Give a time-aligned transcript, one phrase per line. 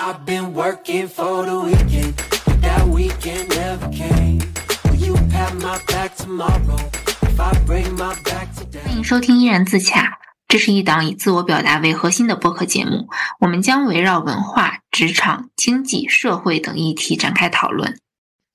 [0.00, 2.14] I've been working for the weekend,
[2.46, 4.38] but that weekend never came.
[4.84, 6.78] Will you pat my back tomorrow
[7.22, 8.84] if I break my back today?
[8.84, 10.02] 欢迎收听《依然自洽》，
[10.46, 13.08] 这是一档以自我表达为核心的播客节目。
[13.40, 17.98] 我们将围绕文化、职场、经济、社会等议题展开讨论。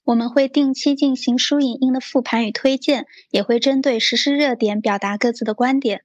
[0.05, 6.03] 我们会定期进行书影音的复盘与推荐，也会针对时事热点表达各自的观点。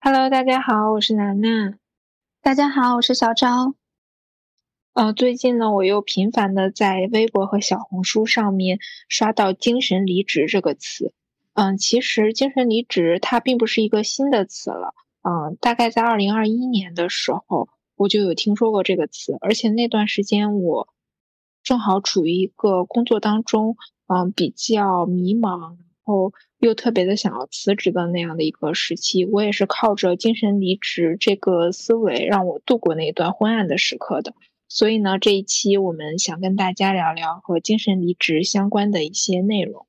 [0.00, 1.78] Hello，大家好，我是楠楠。
[2.42, 3.75] 大家好，我是小昭。
[4.96, 8.78] 呃，最近呢，我又频繁的在微博和小红书上面
[9.10, 11.12] 刷到“精神离职”这个词。
[11.52, 14.94] 嗯，其实“精神离职”它并不是一个新的词了。
[15.20, 20.88] 嗯，大概在二零二一年的时候，我就有听说过这个词，而且那段时间我
[21.62, 23.76] 正好处于一个工作当中，
[24.06, 29.26] 嗯，比较迷茫，然后又特别的想要辞职的那样的一个时期。
[29.26, 34.32] 我也是靠着精神离职这个思维，让我度过那段昏暗的时刻的。
[34.68, 39.86] 所以呢，这一期我们想跟大家聊聊和精神离职相关的一些内容。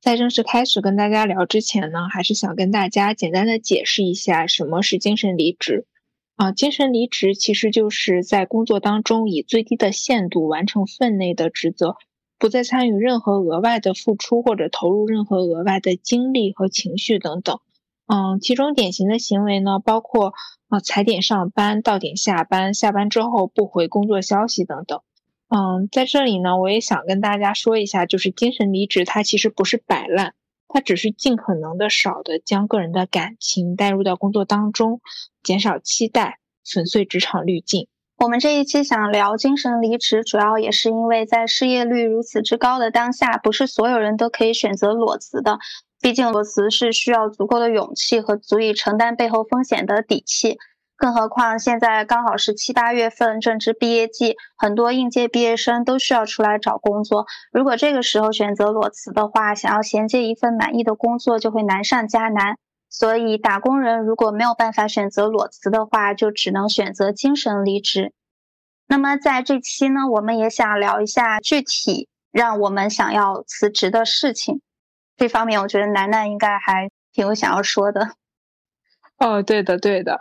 [0.00, 5.86] 在正式开始跟大家聊之前呢，还是想跟大家简单的解释一下什么是精神离职。
[6.36, 11.96] 啊，精神离职其实就是在工作当中以最低的限度完成分内的职责，
[12.38, 17.58] 不再参与任何额外的付出或者投入任何额外的精力和情绪等等。
[18.06, 20.32] 嗯，其中典型的行为呢，包括
[20.68, 25.00] 啊踩点上班、到点下班、下班之后不回工作消息等等。
[25.48, 30.34] 嗯，在这里呢，我也想跟大家说一下，就是精神离职它其实不是摆烂，
[30.68, 35.00] 它只是尽可能的少的将个人的感情带入到工作当中，
[35.42, 37.88] 减少期待，粉碎职场滤镜。
[38.18, 45.58] 我们这一期想聊精神离职，主要也是因为在失业率如此之高的当下，不是所有人都可以选择裸辞的。
[46.00, 50.58] 毕竟裸辞是需要足够的勇气和足以承担背后风险的底气。
[50.98, 57.26] 更何况现在刚好是七八月份，正值毕业季，很多应届毕业生都需要出来找工作。
[57.52, 62.56] 如果这个时候选择裸辞的话，想要衔接一份满意的工作就会难上加难。
[62.88, 68.14] 所以，打工人如果没有办法选择裸辞的话，就只能选择精神离职。
[68.86, 74.62] 那么，在这期呢，我们也想聊一下具体让我们想要辞职的事情。
[75.16, 78.10] 这方面，我觉得楠楠应该还挺有想要说的。
[79.18, 80.20] 哦，对的，对的，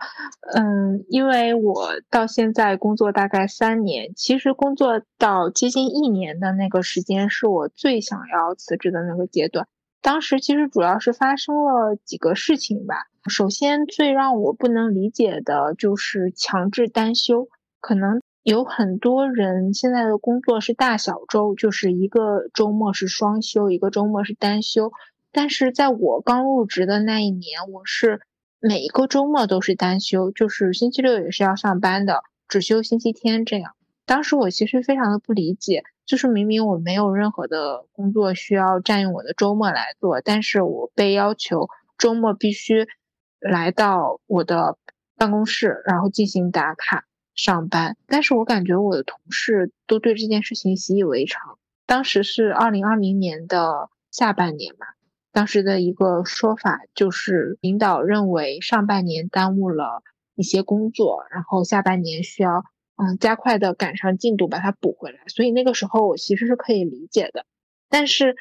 [0.54, 9.68] 嗯，因为我到现在工作大概三年，其实工作到接近一年的那个时间是我最想要辞职的那个阶段。
[10.02, 13.08] 当时其实主要是发生了几个事情吧。
[13.28, 17.50] 首先，最让我不能理解的就是强制单休。
[17.82, 24.92] 可能有很多人现在的工作是大小周，就是一个周末是双休，一个周末是单休。
[25.32, 28.22] 但是在我刚入职的那一年，我是
[28.60, 33.72] 每一个周末都是单休，就是星期六也是要上班的，只休星期天这样。
[34.06, 41.68] 当时我其实非常的不理解，就是明明我没有任何的工作需要占用我的周末来做，但是我被要求
[41.98, 42.88] 周末必须
[43.40, 44.78] 来到我的
[45.18, 47.06] 办公室，然后进行打卡
[47.36, 47.98] 上班。
[48.08, 51.60] 但是我感觉我的同事都对这件事情习以为常。
[51.86, 54.88] 当时是二零二零年的下半年嘛，
[55.32, 60.02] 当时的一个说法就是，领导认为上半年耽误了
[60.34, 62.64] 一些工作，然后下半年需要
[62.96, 65.20] 嗯加快的赶上进度把它补回来。
[65.28, 67.46] 所以那个时候我其实是可以理解的，
[67.90, 68.36] 但是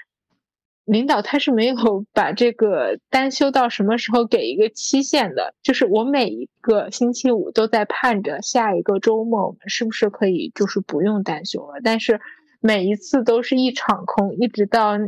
[0.85, 12.21] 领导他是没有 把这个单休到什么时候给一个期限的，就是我每一个星期五都在盼着下一个周末我们是不是可以就是不用单休了，但是
[12.61, 14.99] 每一次都是一场空，一直到。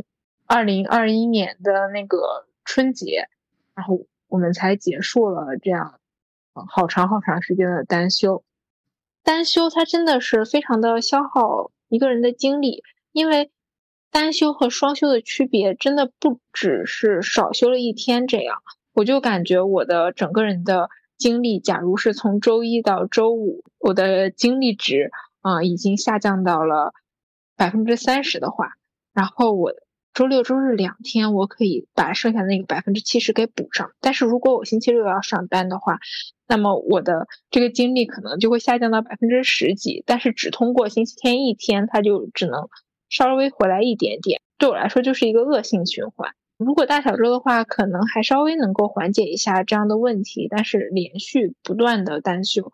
[0.49, 3.27] 二零二一年的那个春节，
[3.75, 5.99] 然后我们才结束了这样
[6.53, 8.45] 好长好长时间的单休。
[9.23, 13.51] 单休它真的是非常的消耗一个人的精力，因为
[14.11, 18.57] 单休和双休的区别真的不只是少休了一天这样。
[18.93, 26.93] 我就感觉我的整个人的精力，假如是从周一到周五，我的精力值啊、已经下降到了
[27.55, 28.71] 百分之三十的话，
[29.13, 29.73] 然后我。
[30.13, 33.91] 周六周日两天，我可以把剩下的那个百分之七十给补上。
[34.01, 35.99] 但是如果我星期六要上班的话，
[36.47, 40.01] 那么我的这个精力可能就会下降到百分之十几。
[40.07, 42.67] 但是只通过星期天一天，它就只能
[43.09, 44.41] 稍微回来一点点。
[44.57, 46.33] 对我来说，就是一个恶性循环。
[46.57, 50.47] 如果大小周的话，可能还稍微能够缓解一下这样的问题。
[50.49, 52.71] 但是连续不断的单休，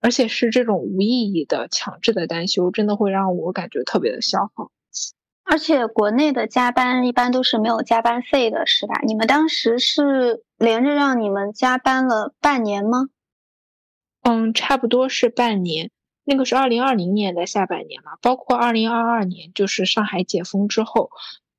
[0.00, 4.70] 而且是这种无意义的强制的单休，真的会让我感觉特别的消耗。
[5.44, 9.00] 而且国内的加班一般都是没有加班费的，是吧？
[9.06, 13.06] 你们当时是连着让你们加班了半年吗？
[14.22, 15.90] 嗯，差不多是半年，
[16.28, 21.10] 那个是二零二零年的下半年嘛，包括二零二二年，就是上海解封之后，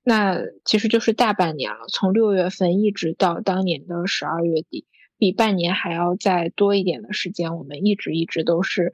[0.03, 4.85] 那其实就是大半年了，从六月份一直到当年的十二月底，
[5.17, 8.91] 比半年还要再多一点的时间，我们一直一直都是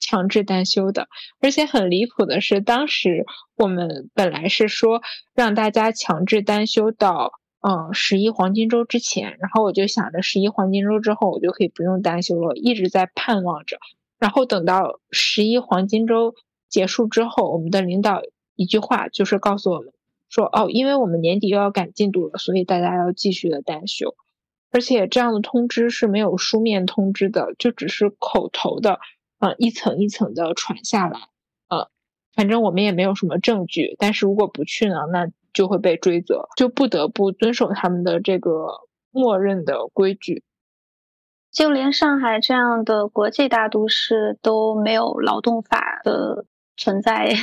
[0.00, 1.06] 强制单休的。
[1.40, 3.24] 而且很离谱的是，当时
[3.56, 5.02] 我们本来是说
[5.36, 13.78] 让大家强制单休到嗯十一黄金周之前，然后我就想着十一黄金周之后我就可以不用单休了，一直在盼望着。
[14.22, 16.36] 然后等到十一黄金周
[16.68, 18.22] 结束之后，我们的领导
[18.54, 19.92] 一句话就是告诉我们
[20.28, 24.14] 说：“哦，因为我们年底又要赶进度了，所以大家要继续的单休。
[24.70, 29.00] 而且这样的通知是没有书面通知的，就只是口头的，
[29.40, 31.18] 呃，一层一层的传下来。
[31.66, 31.90] 呃，
[32.36, 38.68] 反正我们也没有什么证据，但是如果不去呢，那就会被追责，就不得不遵守他们的这个
[39.10, 40.44] 默认的规矩。”
[41.52, 46.46] 就连上海这样的国际大都市都没有劳动法的
[46.76, 47.34] 存在。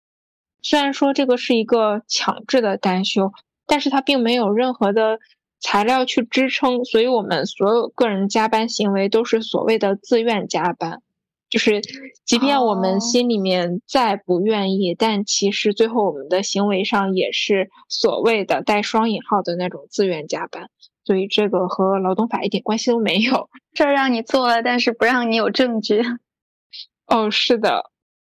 [0.62, 3.32] 虽然说这个是一个强制的单休，
[3.66, 5.20] 但是它并没有任何的
[5.58, 11.00] 材料去支撑，所以我们所有个人加班行为都是所谓的自愿加班。
[11.48, 11.80] 就是，
[12.24, 20.68] 即便我们心里面再不愿意，但其实最后我们的行为上也是所谓的带双引号的那种自愿加班。
[21.06, 26.02] 所以这个和劳动法一点关系都没有， 事儿让你做了，但是不让你有证据。
[27.06, 27.92] 哦，是的，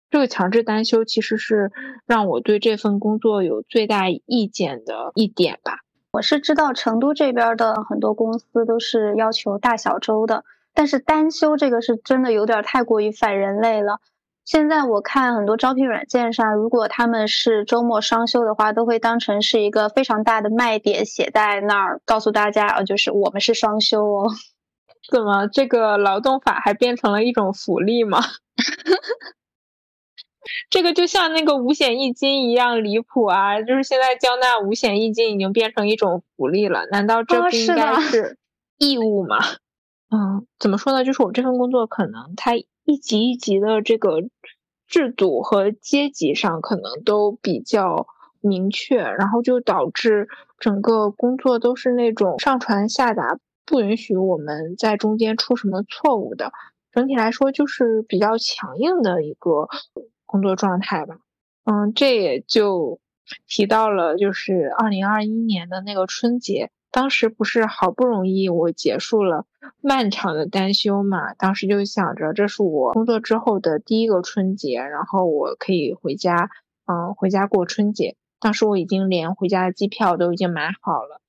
[0.09, 1.71] 这个强制单休其实是
[2.07, 5.81] 让我对这份工作有最大意见的一点吧。
[6.13, 10.43] 我是知道成都这边的很多公司都是要求大小周的，
[10.73, 13.99] 但是单休这个是真的有点太过于反人类了。
[14.45, 24.29] 现在我看很多招聘软件上，如果他们是周末双休的话，都会当成是一个非常大的卖点写在那儿，告诉大家，呃，就是我们是双休哦。
[25.09, 28.19] 怎么，这个劳动法还变成了一种福利吗？
[30.69, 33.61] 这个就像那个五险一金一样离谱啊！
[33.61, 38.37] 就是现在交纳五险一金已经变成一种福利了，难道这不应该是
[38.77, 39.37] 义务吗？
[40.11, 41.05] 嗯，怎么说呢？
[41.05, 42.51] 就是我这份工作可能它。
[42.85, 44.23] 一级一级的这个
[44.87, 48.07] 制度和阶级上可能都比较
[48.41, 50.27] 明确，然后就导致
[50.59, 56.51] 整个工作都是那种上传下达，不允许我们在中间出什么错误的。
[56.91, 59.67] 整体来说就是比较强硬的一个
[60.25, 61.17] 工作状态吧。
[61.63, 62.99] 嗯，这也就
[63.47, 66.69] 提到了就是二零二一年的那个春节。
[66.93, 69.47] 当时不是好不容易我结束了
[69.81, 76.51] 漫长的单休嘛，当时就想着这是我工作之后的第一个春节，然后我可以回家，
[76.85, 78.15] 嗯，回家过春节。
[78.39, 81.19] 当时我已经连回家的机票都已经买好了，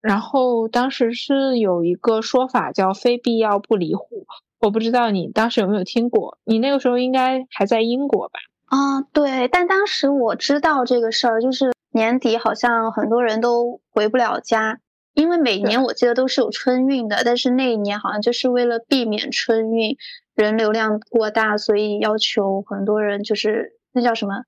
[0.00, 4.26] 然后当时是有一个说法叫“非必要不离沪”，
[4.60, 6.38] 我不知道你当时有没有听过？
[6.44, 8.38] 你那个时候应该还在英国吧？
[8.66, 14.78] 啊，对，但当时我知道这个事儿，就是年底好像很多人都回不了家。
[15.14, 19.96] 因为每年我记得都是有春运的，但是那一年好像就是为了避免春运
[20.34, 24.44] 人流量过大，所以要求很多人就是那叫什么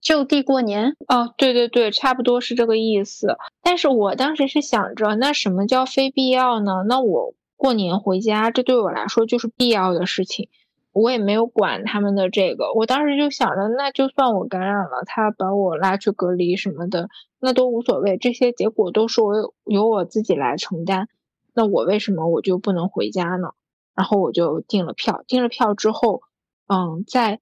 [0.00, 3.36] 就地过年哦，对对对，差不多是这个意思。
[3.62, 6.84] 但是我当时是想着，那什么叫非必要呢？
[6.88, 10.48] 那我过年回家，这对我来说就是必要的事情。
[10.92, 21.08] 我也没有管他们的这个，我当时就想着，那就算我感染了，他把我拉去隔离什么的，那都无所谓，这些结果都是我由我自己来承担。
[21.54, 23.52] 那我为什么我就不能回家呢？
[23.94, 26.22] 然后我就订了票，订了票之后，
[26.66, 27.40] 嗯，在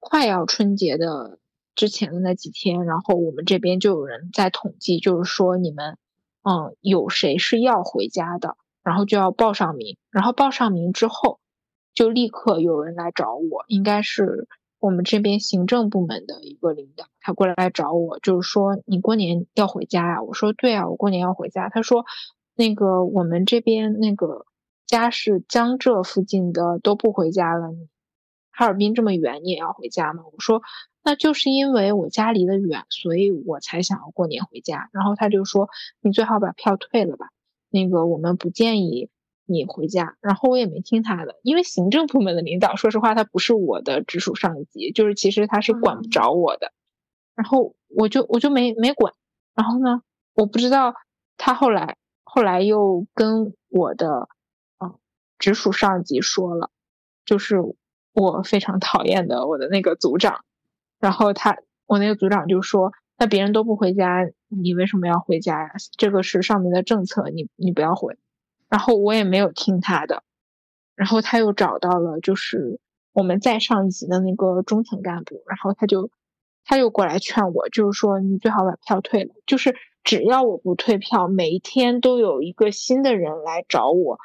[0.00, 1.38] 快要春节的
[1.76, 5.98] 之前的那几天，然后我们这边就有人在统计，就是说你们，
[6.42, 11.38] 嗯，有谁是要回家的，然后就要报上名，然后报上名之后。
[11.94, 14.48] 就立刻有人来找我，应该是
[14.80, 20.22] 我们这边行政部门的一个领导，他过来来找我，就是说你过年要回家呀？
[20.22, 21.68] 我说对啊，我过年要回家。
[21.68, 22.04] 他说，
[22.56, 24.46] 那个我们这边那个
[24.86, 27.68] 家是江浙附近的都不回家了，
[28.50, 30.24] 哈尔滨这么远，你也要回家吗？
[30.32, 30.62] 我说
[31.04, 34.88] 那就是因为我家离得远，所以我才想要过年回家。
[34.92, 35.68] 然后他就说
[36.00, 37.28] 你最好把票退了吧，
[37.70, 39.10] 那个我们不建议。
[39.46, 46.72] 你回家，然后我也没听他的，因为行政部门的领导，说实话，他不是我的直属上级，就是其实他是管不着我的，
[47.34, 49.12] 然后我就我就没没管，
[49.54, 50.02] 然后呢，
[50.34, 50.94] 我不知道
[51.36, 54.28] 他后来后来又跟我的
[54.78, 54.94] 嗯
[55.38, 56.70] 直属上级说了，
[57.24, 57.56] 就是
[58.12, 60.44] 我非常讨厌的我的那个组长，
[61.00, 65.72] 然后他我那个组长就说，那别人都不回家，你为什么要回家呀？
[65.96, 68.16] 这个是上面的政策，你你不要回。
[68.72, 70.22] 然后我也没有听他的，
[70.96, 72.80] 然后他又找到了就是
[73.12, 76.10] 我们再上级的那个中层干部，然后他就
[76.64, 84.18] 他又过来劝我，就是说你最好把票退了，就是只要我不退票，每一天都有一个新的人来找我，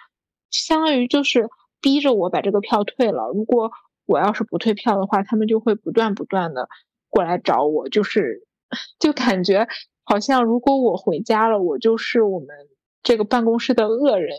[0.49, 1.49] 相当于就是
[1.81, 3.27] 逼着我把这个票退了。
[3.27, 3.73] 如果
[4.05, 6.69] 我要是不退票的话，他们就会不断不断的
[7.09, 8.47] 过来找我，就是
[8.97, 9.67] 就感觉
[10.05, 12.47] 好像如果我回家了，我就是我们
[13.07, 14.35] 这个办公室的恶人。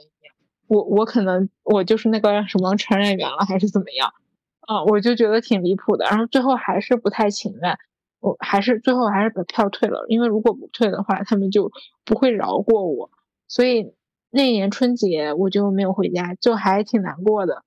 [0.67, 4.13] 我我可能我就是那个什么传染源了，还是怎么样？
[4.61, 6.05] 啊，我就觉得挺离谱的。
[6.05, 7.79] 然后最后还是不太情愿，
[8.21, 11.73] 我还是最后还是把票退了，因为如果不退的话，他们就
[12.05, 13.11] 不会饶过我。
[13.47, 13.95] 所以
[14.29, 17.63] 那年春节我就没有回家，就还挺难过的。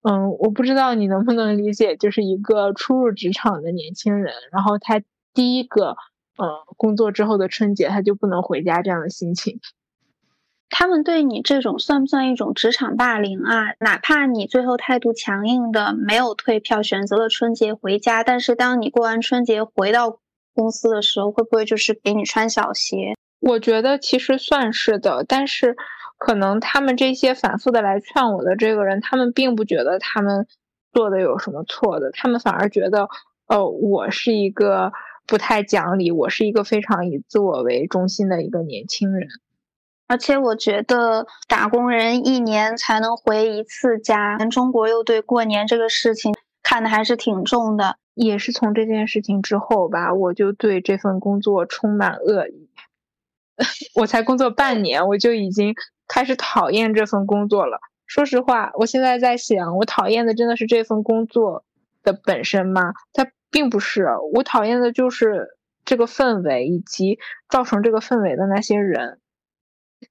[0.00, 5.02] 嗯，我不知道你能不能理解，就是一个初入职场的年轻人，然后他
[5.34, 5.98] 第一个
[6.38, 9.60] 呃工作之后的春节，他就不能回家这样的心情。
[10.70, 13.74] 他们对你这种算不算一种职场霸凌啊？
[13.80, 20.20] 哪怕你最后态度强硬的没有退票，选择了春节回家，但是当你过完春节回到
[20.54, 23.14] 公司的时候，会不会就是给你穿小鞋？
[23.40, 25.76] 我觉得其实算是的，但是。
[26.20, 30.48] 可能他们这些反复的来劝我的这个人，他们并不觉得他们
[30.92, 33.08] 做的有什么错的，他们反而觉得，
[33.46, 34.90] 哦，我是一个
[35.28, 39.28] 不太讲理，我是一个非常以自我为中心的一个年轻人。
[40.08, 47.96] 而且我觉得打工人一年才能回一次家，咱中国又对过年这个事情看的还是挺重的。
[48.14, 52.68] 也是从这件事情之后吧，我就对这份工作充满恶意。
[53.94, 55.74] 我才工作半年，我就已经。
[56.10, 57.80] 开始讨厌这份工作了。
[58.06, 61.66] 说实话，我现在在想，我讨厌的真的是这份工作
[62.02, 62.94] 的本身吗？
[63.12, 65.48] 它并不是，我讨厌的就是
[65.84, 67.18] 这个氛围以及
[67.50, 69.20] 造成这个氛围的那些人。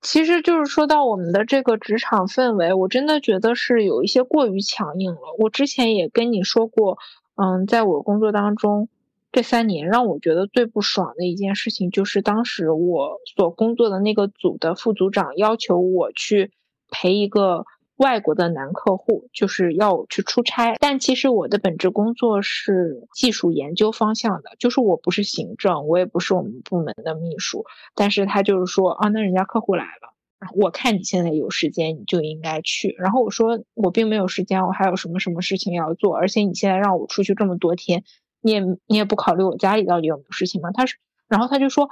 [0.02, 5.22] 其实就是说到我们的这个职场氛围，我真的觉得是有一些过于强硬了。
[5.40, 6.98] 我之前也跟你说过，
[7.36, 8.90] 嗯，在我工作当中。
[9.30, 16.50] 这三年让我觉得最不爽的一件事情，就是当时我所工作的那个组的副组长要求我去
[16.90, 17.66] 陪一个
[17.98, 20.76] 外国的男客户，就是要去出差。
[20.80, 27.66] 但其实我的本职工作是技术研究方向的，就是我不是行政，我也不是我们部门的秘书。
[27.96, 30.14] 但是他就是说啊，那人家客户来了，
[30.56, 32.96] 我看你现在有时间，你就应该去。
[33.00, 38.04] 然后我说我并没有时间，我还有什么什么事情要做，而且你现在让我出去这么多天。
[38.40, 40.70] 你也你也不考虑我家里到底有没有事情吗？
[40.72, 41.90] 他是，然后他就说，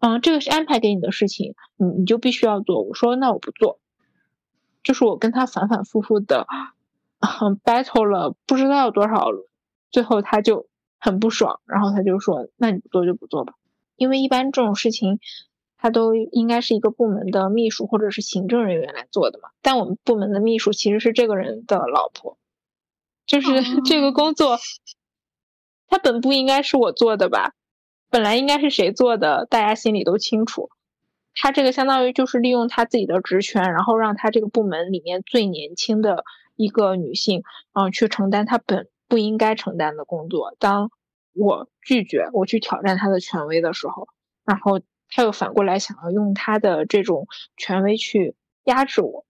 [0.00, 2.82] 嗯，这个是安排给你的事情，你你就必须要做。
[2.82, 3.78] 我说那我不做，
[4.82, 6.46] 就是我跟他反反复复的
[7.20, 9.46] 嗯，battle 了不知道多少轮，
[9.90, 10.66] 最后他就
[10.98, 13.54] 很不爽，然后他就说，那你不做就不做吧，
[13.96, 15.20] 因为一般这种事情，
[15.76, 19.50] 他都应该是一个部门的秘书或者是行政人员来做的嘛。
[19.62, 22.36] 但我们部门的秘书其实是这个人的老婆，
[23.26, 23.48] 就是
[23.84, 24.58] 这个工作。
[25.86, 27.52] 他本不应该是我做的吧？
[28.10, 29.46] 本来应该是谁做的？
[29.46, 30.70] 大家心里都清楚。
[31.34, 36.24] 他这个相当于就是利用他自己的职权，然后让他这个部门里面最年轻的
[36.56, 40.54] 一个女性，嗯，去承担他本不应该承担的工作。
[40.58, 40.90] 当
[41.34, 44.08] 我拒绝我去挑战他的权威的时候，
[44.44, 48.34] 然后他又反过来想要用他的这种权威去
[48.64, 49.24] 压制我。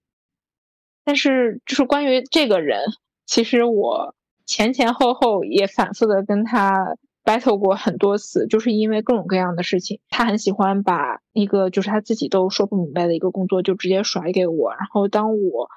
[1.03, 2.81] 但是，就是关于这个人，
[3.25, 4.15] 其实我。
[4.45, 9.99] 前前后后也反复的跟他 battle 过很多次，就是因为各种各样的事情。
[10.09, 15.69] 他很喜欢把一个就是他自己都说不明白的一个工作就直接甩给我，然后当我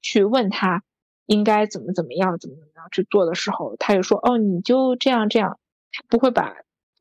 [0.00, 0.82] 去问他
[1.26, 5.58] 应该怎么怎么样、怎么怎么样去做的时候，他就说：“哦，你就这样这样。”
[6.08, 6.54] 不会把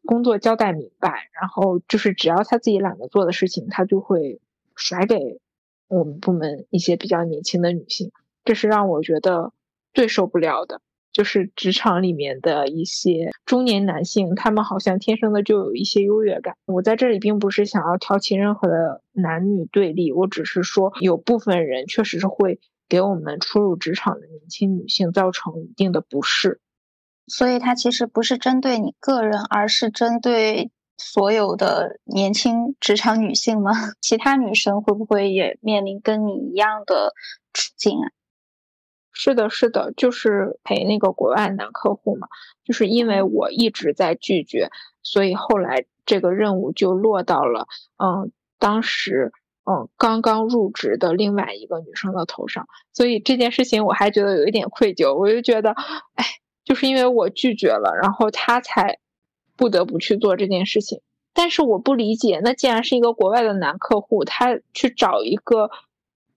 [0.04, 4.42] 工作交代明白，然后就是只要他自己懒得做的事情，他就会
[4.76, 5.40] 甩给
[5.88, 8.12] 我们部门一些比较年轻的女性。
[8.44, 9.54] 这是让我觉得
[9.94, 10.82] 最受不了的。
[11.14, 16.56] 就是职场里面的一些中年男性，他们好像天生的就有一些优越感。
[16.66, 26.60] 我在这里并不是想要挑起任何的男女对立，我只是说有部分人确实是会给我们初入职场的年轻女性造成一定的不适。
[27.28, 33.72] 所以，他其实不是针对你个人，而是针对所有的年轻职场女性吗？
[34.02, 37.14] 其他女生会不会也面临跟你一样的
[37.54, 38.12] 处境啊？
[39.14, 42.28] 是的，是的，就是陪那个国外男客户嘛，
[42.64, 44.70] 就是因为我一直在拒绝，
[45.04, 49.34] 所以后来这个任务就落到了，嗯，当时
[49.66, 55.72] 嗯刚刚入职的另外一个女生的头上，所以这件事情我还觉得有一点愧疚，我就觉得，
[56.16, 56.26] 哎，
[56.64, 59.00] 就是因为我拒绝了，然后他才
[59.58, 61.02] 不得不去做这件事情，
[61.34, 65.70] 但是我不理解，那既然是一个国外的男客户，他去找一个。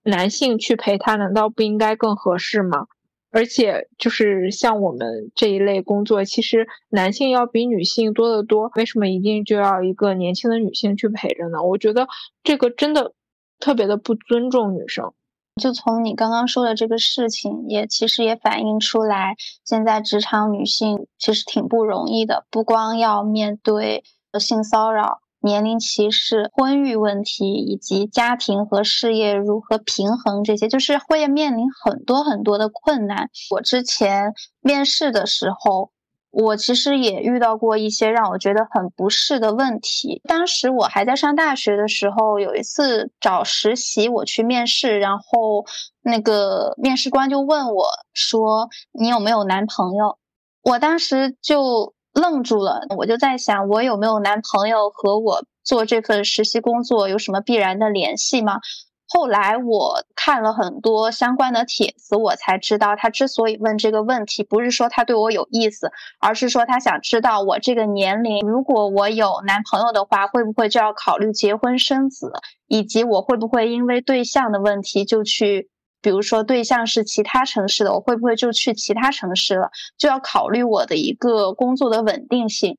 [0.04, 2.86] 男性去陪他，难道不应该更合适吗？
[3.30, 8.70] 而且就是像我们这一类工作，其实男性要比女性多得多。
[8.76, 11.60] 为什么一定就要一个年轻的女性去陪着呢？
[11.64, 12.06] 我觉得
[12.44, 13.12] 这个真的
[13.58, 15.12] 特别的不尊重女生。
[15.60, 19.34] 就从你刚刚说的这个事情，也其实也反映出来，
[19.64, 24.04] 现在职场女性其实挺不容易的，不光要面对
[24.38, 33.30] 性骚扰、年龄歧视、婚育问题，以及家庭和事业如何平衡这些，就是会面临很多很多的困难。
[33.50, 35.90] 我之前面试的时候。
[36.36, 40.20] 我其实也遇到过一些让我觉得很不适的问题。
[40.24, 45.64] 当时我还在上大学的时候，有一次找实习，我去面试，然后
[46.02, 50.18] 那个面试官就问我说：“你有没有男朋友？”
[50.64, 58.60] 我当时就愣住了，我就在想，我有没有男朋友和我做这份实习工作有什么必然的联系吗？
[59.06, 65.90] 后来我看了很多相关的帖子，我才知道他之所以问这个问题，不是说他对我有意思，
[66.20, 72.32] 而是说他想知道我这个年龄，如果我有男朋友的话，会不会就要考虑结婚生子，
[72.66, 75.68] 以及我会不会因为对象的问题就去，
[76.04, 82.76] 比如说对象是其他城市的，我会不会就去其他城市了，就要考虑我的一个工作的稳定性，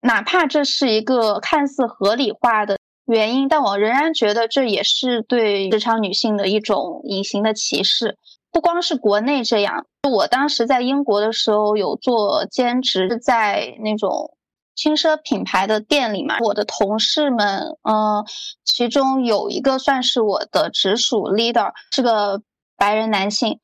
[0.00, 2.78] 哪怕这是一个看似合理化的。
[3.04, 8.18] 原因，但我仍然觉得这也是对职场女性的一种隐形的歧视。
[8.50, 14.36] 不光是国内这样，我当时在英国的时候有做兼职，在那种
[14.74, 16.38] 轻奢品牌的店里嘛。
[16.40, 18.24] 我的同事们，嗯，
[18.64, 22.42] 其中有一个算是我的直属 leader，是个
[22.76, 23.60] 白人男性。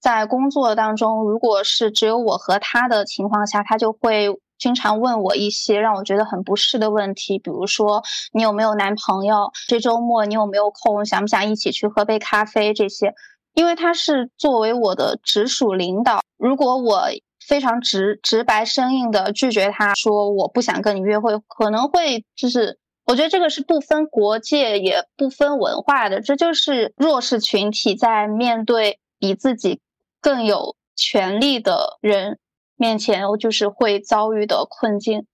[0.00, 4.38] 在工作当中，如果是只有我和他的情况下，他就会。
[4.58, 8.02] 经常问我一些让我觉得很不适的问题，比如说
[8.32, 9.52] 你有没有男朋友？
[9.68, 11.04] 这周末你有没有空？
[11.04, 12.72] 想不想一起去喝杯咖啡？
[12.72, 13.12] 这些，
[13.52, 17.02] 因为他是作为我的直属领导，如果我
[17.46, 29.80] 非常直直白生硬的拒绝他说我不想跟你约会，可能会就是我觉得这个是不分国界也不分文化的，这就是弱势群体在面对比自己
[30.20, 32.38] 更有权利的人。
[32.78, 35.26] 面前，就是会遭遇的困境。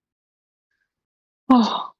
[1.47, 1.92] 哦，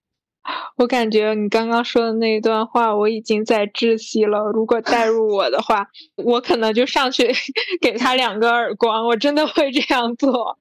[0.77, 4.51] 我感觉你刚刚说的那一段话，我已经在窒息了。
[4.51, 7.33] 如果带入我的话，我可能就上去
[7.81, 9.07] 给他两个耳光。
[9.07, 10.59] 我真的会这样做。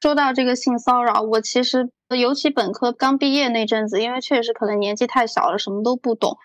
[0.00, 6.38] 说到这个性骚扰，我其实尤其本科刚毕业那阵子，因为确实可能年纪太小了，什么都不懂。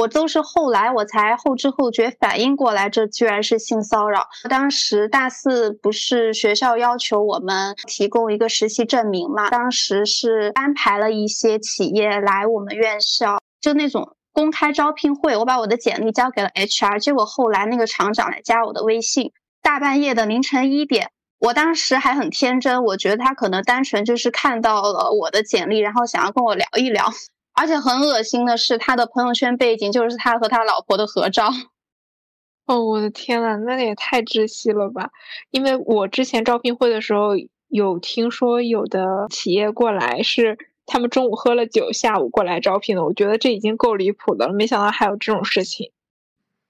[0.00, 4.26] 我都是后来我才后知后觉反应过来，这居然是性骚扰。
[4.48, 9.50] 当时大四不是学校要求我们提供一个实习证明嘛？
[9.50, 15.36] 当时是安排了一些企业来我们院校，就那种公开招聘会。
[15.36, 27.12] 我把我的简历交给了 HR，结果后来那个厂长来加我的微信，大半夜的凌晨一点，我当时还很天真，我觉得他可能单纯就是看到了我的简历，然后想要跟我聊一聊。
[27.52, 31.50] 而且很恶心的是，他的朋友圈背景就是他和他老婆的合照。
[32.66, 35.10] 哦，我的天呐，那也太窒息了吧！
[35.50, 37.32] 因为我之前招聘会的时候
[37.68, 43.04] 有听说，有的企业过来是他们中午喝了酒，下午过来招聘的。
[43.04, 45.90] 我觉得这已经够离谱的了，没想到还有这种事情。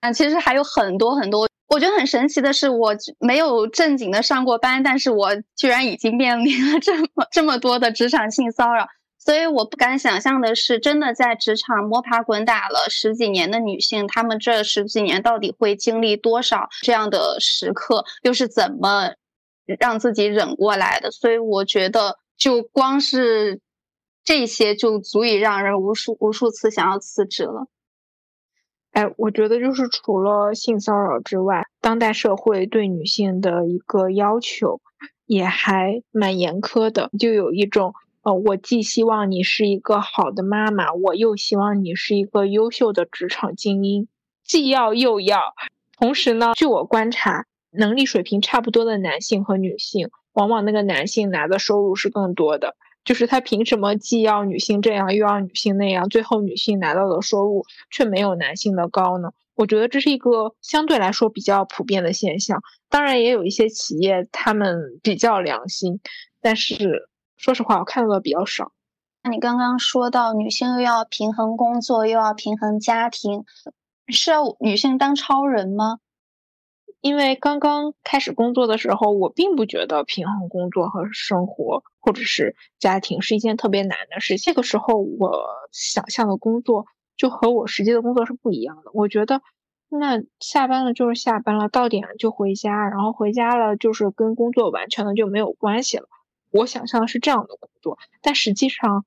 [0.00, 1.46] 啊，其实还有很多很多。
[1.68, 8.88] 我觉得很神奇的是，我没有正经的上过班，但是我居然已经面临了这么这么多的职场性骚扰。
[9.22, 19.10] 所以我不敢想象的是，真的在职场摸爬滚打了十几年的女性，她们这十几年到底会经历多少这样的时刻，又是怎么
[19.66, 21.10] 让自己忍过来的？
[21.10, 23.60] 所以我觉得，就光是
[24.24, 27.66] 这些就足以让人无数无数次想要辞职了。
[28.92, 34.80] 哎，我觉得就是除了性骚扰之外，当代社会对女性的一个要求
[35.26, 37.92] 也还蛮严苛的，就有一种。
[38.22, 44.08] 呃，我既希望你是一个好的妈妈，我又希望你是一个优秀的职场精英，
[44.44, 45.40] 既要又要。
[45.98, 52.76] 同时呢，据我观察，能力水平差不多的男性和女性，往往那个男性拿的收入是更多的。
[53.04, 59.30] 就是他凭什么既要女性这样，又要女性那样，最后女性拿到的收入却没有男性的高呢？
[59.54, 62.62] 我觉得这是一个相对来说比较普遍的现象。
[62.90, 66.00] 当然，也有一些企业他们比较良心，
[66.42, 67.08] 但是。
[67.40, 68.72] 说实话，我看到的比较少。
[69.22, 73.44] 那你刚刚说到女性又要平衡工作，又要平衡家庭，
[74.08, 76.00] 是要女性当超人吗？
[77.00, 84.36] 因为刚刚开始工作的时候，我并不觉得平衡工作和生活或者是家庭是一件特别难的事。
[84.36, 86.84] 这个时候，我想象的工作
[87.16, 88.90] 就和我实际的工作是不一样的。
[88.92, 89.40] 我觉得
[89.88, 96.06] 那下班了就是下班了，到点就回家，然后回家了就是跟工作完全的就没有关系了。
[96.50, 99.04] 我想象的是这样的工作，但实际上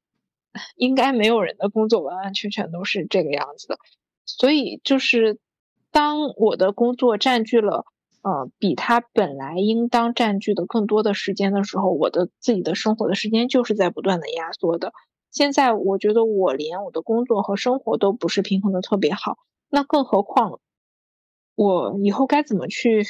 [0.76, 3.78] 应该没有人的工作完完全全都是这个样子的。
[4.26, 5.40] 所以就是
[5.92, 7.86] 当我的工作占据了
[8.22, 14.94] 呃比他本来应当占据的更多的时间的时候，我的自己的生活的时间就是在不断的压缩的。
[15.30, 19.38] 现在我觉得我连我的工作和生活都不是平衡的特别好，
[19.70, 20.60] 那更何况。
[21.56, 23.04] 我以后该怎么去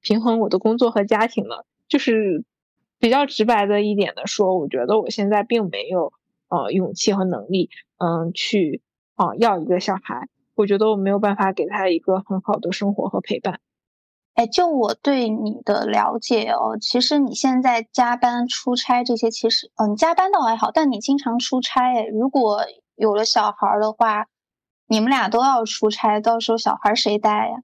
[0.00, 1.56] 平衡我的工作和家庭呢？
[1.88, 2.44] 就是
[2.98, 6.12] 比较直白的一点的说，我觉得我现在并没有
[6.48, 8.82] 呃勇气和能力，嗯，去
[9.14, 10.28] 啊要一个小孩。
[10.54, 13.60] 我觉得我没有办法给他一个很好的生活和陪伴。
[14.34, 21.94] 哎，就我对你的了解哦，其实你现在加班出差这些，其实嗯加班倒还好，但你经常出差。
[21.94, 24.26] 哎，如果有了小孩的话，
[24.86, 27.56] 你们俩都要出差，到时候小孩谁带呀？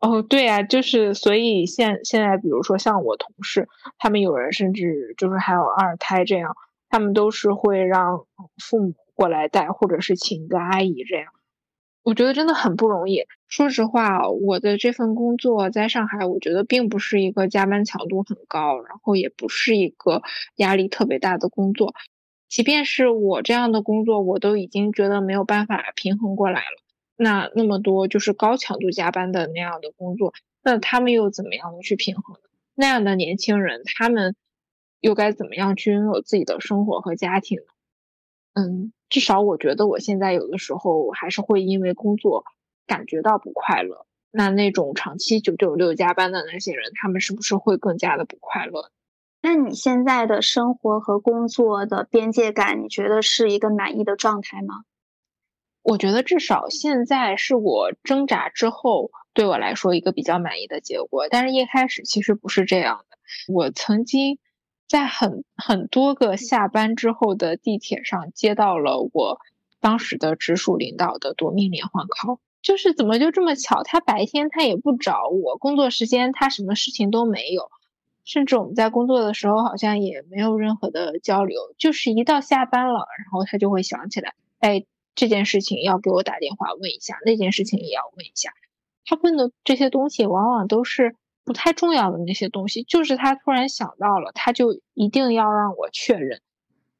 [0.00, 6.54] 哦，对呀，就是所以现现在，比如说像我同事，他们有人甚至就是还有二胎这样，
[6.88, 8.24] 他们都是会让
[8.62, 11.26] 父母过来带，或者是请一个阿姨这样。
[12.04, 13.24] 我觉得真的很不容易。
[13.48, 20.22] 说实话，我的这份工作在上海，我觉得并不是一个加班强度很高，然后也不是一个
[20.56, 21.92] 压力特别大的工作。
[22.48, 26.87] 即便是我这样的工作，我都已经觉得没有办法平衡过来了。
[27.20, 32.48] 那那么多就是高强度加班的那样的工作，那他们又怎么样的去平衡呢？
[32.76, 34.36] 那样的年轻人，他们
[35.00, 37.64] 又该怎么样去拥有自己的生活和家庭呢？
[38.54, 42.44] 嗯，至少我觉得我现在有的时候还是会因为工作
[42.86, 44.06] 感觉到不快乐。
[44.30, 48.92] 那那种长期九九六加班的那些人，他们是不是会更加的不快乐？
[49.42, 54.82] 那你现在的生活和工作的边界感，你觉得是一个满意的状态吗？
[55.88, 63.16] 我觉得至少现在是我挣扎之后对我来说一个比较满意的结果，但是一开始其实不是这样的。
[63.50, 64.38] 我曾经
[64.86, 69.38] 在很很多个下班之后的地铁上接到了我
[69.80, 77.70] 当时的直属领导的夺命连环 call，就是怎么就这么巧，他白天他也不找我，工作时间他什么事情都没有，
[78.24, 84.84] 甚至我们在工作的时候好像也没有任何的交流，就是一到下班了，然后他就会想起来，哎。
[85.18, 88.52] 这件事情要给我打电话问一下，那件事情也要问一下。
[89.04, 96.40] 他问的这些东西往往都是不太重要的那些东西，就是他突然想到了，他就一定要让我确认。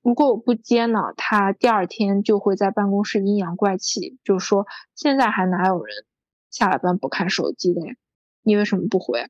[0.02, 6.04] 如果我不接呢，他第二天就会在办公室阴阳怪气，就说现在还哪有人
[6.50, 7.94] 下了班不看手机的呀？
[8.42, 9.28] 你为什么不回？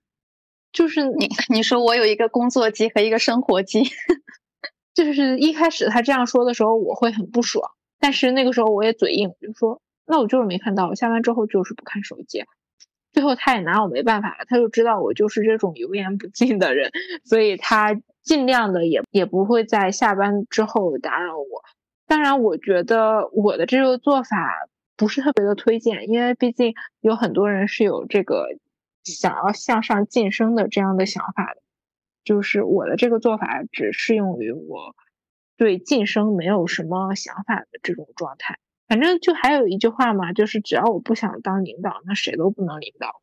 [0.72, 3.82] 就是你你说我有一个工作机和一个生活机，
[4.94, 7.70] 就是一开始他这样说的时候，我会很不爽。
[7.98, 12.44] 但是那个时候我也嘴硬，我就说那我就是没看到，我下班之后就是不看手机。
[13.12, 16.90] 最后他也拿我没办法了，他就知道我就是这种油盐不进的人，
[17.24, 21.64] 所以他尽量的也也不会在下班之后打扰我。
[22.06, 28.46] 当然，我觉得我的这个做法不是特别的推荐，因为毕竟有很多人是有这个
[29.04, 31.60] 想要向上晋升的这样的想法的，
[32.24, 34.94] 就是我的这个做法只适用于我。
[35.58, 43.20] 对晋升没有什么想法的这种状态，反正就还有一句话嘛，就是只要我不想当领导，那谁都不能领导。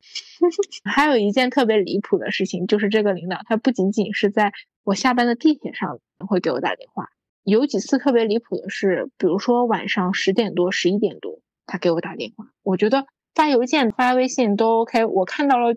[0.84, 7.10] 还有一件特别离谱的事情，就是这个领导他不仅仅是在我下班的地铁上会给我打电话，
[7.44, 12.50] 有几次特别离谱的是，比如说晚上十点多、十一点多，他给我打电话。
[12.64, 15.76] 我觉得发邮件、发微信都 OK，我看到了，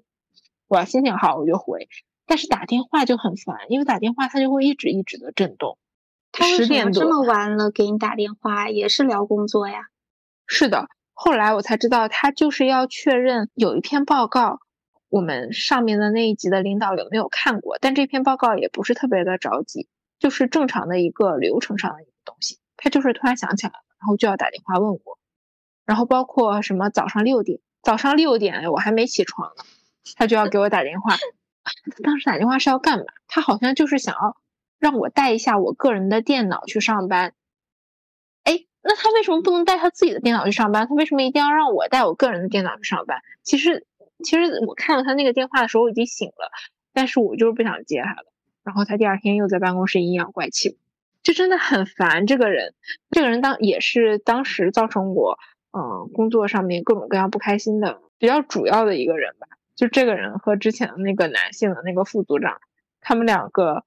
[0.67, 1.87] 我要心情好我就回，
[2.25, 5.77] 但是打电话就很烦，因为打电话他就会一直一直的震动。
[6.31, 8.69] 他十点多这么晚了给你打电话？
[8.69, 9.87] 也是聊工作呀？
[10.47, 14.59] 是的，后来我才知道，他就是要确认有一篇报告，
[15.09, 17.77] 我们上面的那一级的领导有没有看过。
[17.79, 19.87] 但这篇报告也不是特别的着急，
[20.19, 22.59] 就是正常的一个流程上的一个东西。
[22.77, 25.19] 他就是突然想起来了，然后就要打电话问我。
[25.85, 29.63] 然后包括什么早上六点，早上六点我还没起床呢，
[30.15, 31.15] 他就要给我打电话。
[31.15, 31.71] 他
[32.03, 33.05] 当时打电话是要干嘛？
[33.27, 34.37] 他好像就是想要。
[34.81, 37.35] 让我带一下我个人的电脑去上班，
[38.43, 40.87] 哎，那他为什么不能带他自己的电脑去上班？
[40.87, 43.21] 他为什么一定要让我带我个人的电脑去上班？
[43.43, 43.85] 其实，
[44.23, 46.49] 其实我看到他那个电话的时候我已经醒了，
[46.93, 48.33] 但是我就是不想接他了。
[48.63, 50.79] 然后他第二天又在办公室阴阳怪气，
[51.21, 52.73] 就真的很烦这个人。
[53.11, 55.37] 这个人当也是当时造成我
[55.73, 59.47] 嗯工作上面各种各样不开心的比较主要的一个人吧。
[59.75, 62.59] 就这个人和之前的那个男性的那个副组长，
[62.99, 63.85] 他们两个。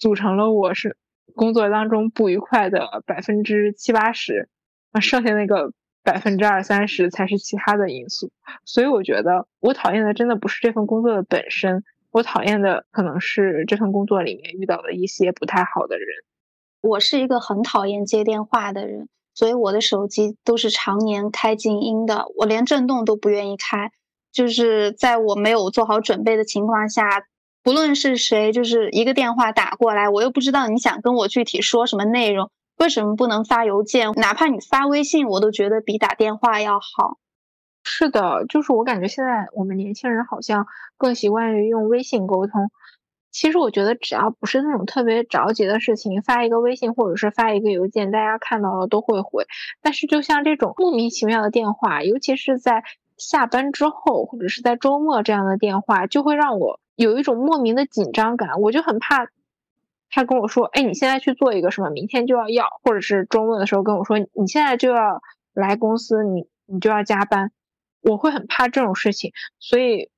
[0.00, 0.96] 组成了我是
[1.34, 4.48] 工作当中不愉快的百分之七八十，
[4.92, 8.32] 啊，剩下那个百分之二三十才是其他的因素。
[8.64, 16.06] 所以我觉得我讨厌的真的不是这份工作的本身，我讨厌的可能是这份工作里面遇到的一些不太好的人。
[16.80, 23.92] 我是一个很讨厌接电话的人，所以我的手机都是常年开静音的，我连震动都不愿意开。
[24.32, 27.24] 就是在我没有做好准备的情况下，
[27.62, 34.12] 不论是谁，就是一个电话打过来，我又不知道你想跟我具体说什么内容，为什么不能发邮件？
[34.12, 37.18] 哪怕你发微信，我都觉得比打电话要好。
[37.82, 42.70] 是的，就是我感觉现在我们年轻人好像更习惯于用微信沟通。
[43.30, 49.46] 其实我觉得，只要不是那种特别着急的事情，发一个微信或者是发一个邮件，大家看到了都会回。
[49.80, 52.82] 但是，就像这种莫名其妙的电话，尤其是在
[53.16, 58.60] 下班之后或者是在周末这样的电话，就会让我有一种莫名的紧张感。
[58.60, 59.28] 我就很怕
[60.10, 65.20] 他跟我说：“哎，你现在去做一个什么，明天就要要。”或者是周末的时候跟我说：“你现在就要
[65.52, 67.52] 来公司，你你就要加班。”
[68.02, 70.10] 我会很怕这种事情，所以。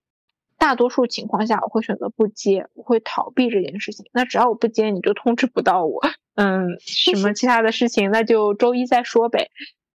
[0.59, 4.07] 大多数情况下，我会选择不接，我会逃避这件事情。
[4.13, 6.01] 那只要我不接，你就通知不到我。
[6.37, 9.51] 嗯，什么其他的事情，那就周一再说呗。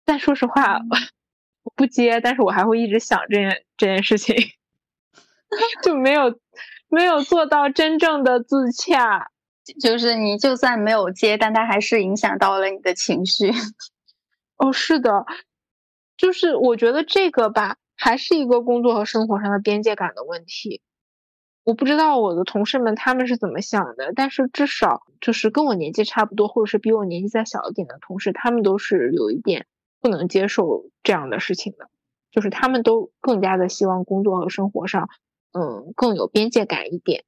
[0.06, 0.78] 但说实话，
[1.64, 4.34] 我不接，但是我还会一直想这件这件事情，
[5.84, 6.30] 就没有
[6.88, 9.30] 没有做到真正的自洽。
[9.80, 13.50] 就是你就算没有接，但它还是影响到了你的情绪。
[14.56, 15.24] 哦，是的，
[16.16, 17.76] 就是我觉得这个吧。
[17.96, 20.82] 还是一个工作和生活上的边界感的问题。
[21.62, 29.66] 我不知道我的同事们他们是怎么想的，但是至少就是跟我年纪差不多，或者是比我年纪再小一点的同事，他们都是有一点
[30.00, 31.88] 不能接受这样的事情的，
[32.32, 35.08] 就是他们都更加的希望工作和生活上，
[35.54, 37.24] 嗯，更有边界感一点。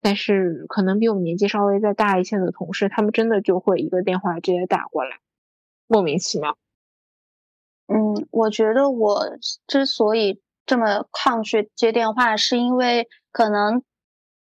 [0.00, 5.18] 但是可能比我们年纪稍微再大一些的同事，他们真的就会一个电话直接打过来，
[5.86, 6.56] 莫名其妙。
[7.88, 13.82] 嗯，我觉得我之所以这么抗拒接电话，是因为可能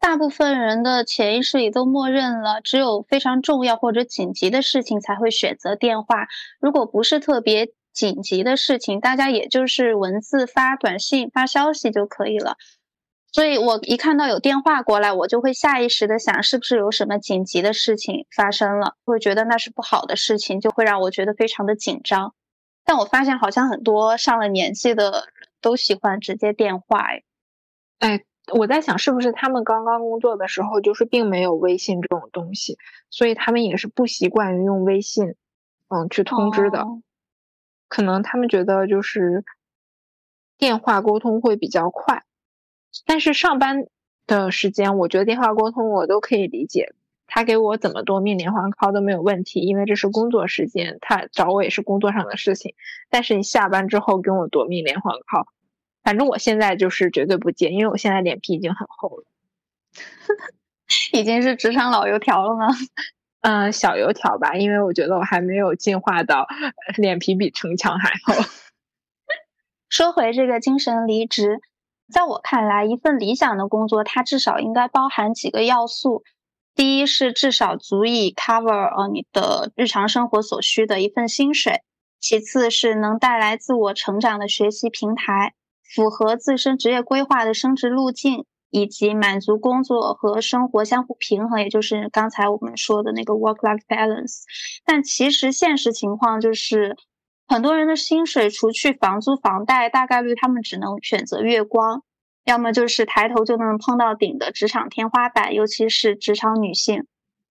[0.01, 6.27] 大部分人的潜意识里都默认了，只有非常重要或者紧急的事情才会选择电话。
[6.59, 12.57] 如果不是特别紧急的事情，大家也就是文字发短信、发消息就可以了。
[13.35, 18.95] 所以我一看到有电话过来，我就会下意识的想，是不是有什么紧急的事情发生了？
[19.05, 22.33] 会觉得那是不好的事情，就会让我觉得非常的紧张。
[22.85, 25.25] 但我发现好像很多上了年纪的
[25.61, 27.25] 都喜欢直接电话，哎，
[27.99, 32.79] 哎，我在想是不是他们刚刚工作的时候就是并没有微信这种东西，
[33.11, 35.35] 所以他们也是不习惯于用微信，
[35.89, 36.87] 嗯，去通知的，
[37.89, 39.43] 可能他们觉得就是
[40.57, 42.23] 电话沟通会比较快，
[43.07, 43.87] 但是上班
[44.27, 46.95] 的时间，我觉得电话沟通我都可以理解。
[47.27, 52.75] 他给我怎么夺命连环 call 都没有问题，因为这是工作时间，他找我也是工作上的事情。
[53.11, 55.47] 但是你下班之后跟我夺命连环 call，
[56.03, 59.25] 反正我现在就是绝对不接，因为我现在脸皮已经很厚了，
[61.13, 62.69] 已经是职场老油条了吗？
[63.41, 66.47] 嗯， 小油条吧，因为我觉得我还没有进化到
[66.97, 68.35] 脸皮比城墙还厚。
[69.89, 71.61] 说回这个精神离职，
[72.13, 76.23] 在我看来，一份理想的工作，它至少应该包含几个要素。
[76.75, 81.83] 第一是至少足以 cover 呃你的日常生活所需的一份薪水，
[82.19, 85.55] 其次是能带来自我成长的学习平台，
[85.95, 94.41] 符合自身职业规划的升职路径，以及满足工作和生活相互平衡，也就是刚才我们说的那个 work-life balance。
[94.85, 96.97] 但其实现实情况就是，
[97.47, 102.03] 很多人的薪水除去房租房贷，大概率他们只能选择月光。
[102.45, 107.07] 要么就是抬头就能碰到顶的职场天花板，尤其是职场女性，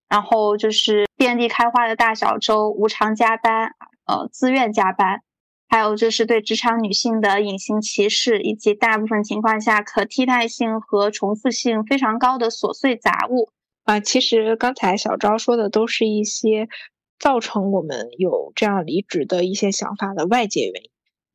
[0.08, 3.74] 然后就是遍地开花的大小周，无偿加班，
[4.06, 5.22] 呃，自愿加班，
[5.68, 13.50] 还有就是对职场女性的隐形歧视，以及大部分情况下可替代性和重复性非常高的琐碎杂物。
[13.86, 16.70] 啊，其实刚才小昭说的都是一些
[17.24, 20.90] 造成我们有这样离职的一些想法的外界原因，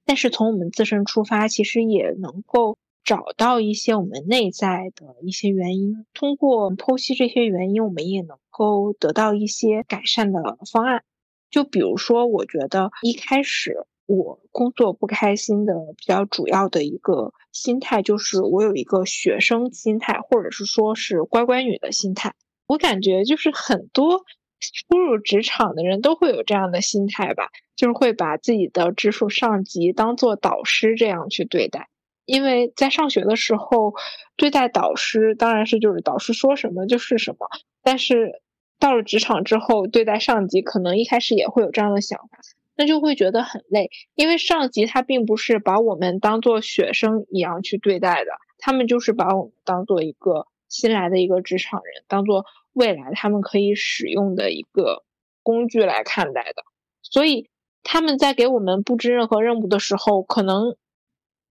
[0.04, 2.76] 但是从我们自身出发，其实也能够。
[3.04, 11.04] 找到一些我们内在的一些原因，通过剖析这些原因，我们也能够得到一些改善的方案。
[11.50, 22.34] 就比如说，我觉得一开始我工作不开心的比较主要的一个心态，就是我有一个学生心态，或者是说是乖乖女的心态。
[22.66, 24.26] 我感觉就是很多
[24.60, 31.88] 初入职场的人都会有这样的心态吧，就是会把自己的直属上级当做导师这样去对待。
[32.24, 33.94] 因为在上学的时候，
[34.36, 37.48] 对待导师当然是就是导师说什么就是什么，
[37.82, 38.42] 但是
[38.78, 42.38] 到了职场之后，对待上级可能一开始也会有这样的想法，
[42.76, 52.44] 那就会觉得很累，因为上级他并不是把我们当做学生一样去对待的，他们就是把我们当做一个新来的一个职场人，当做
[52.78, 55.04] 未来他们可以使用的一个
[55.42, 56.62] 工具来看待的。
[57.02, 57.50] 所以
[57.82, 60.76] 他们在给我们布置任何任务的时候，可能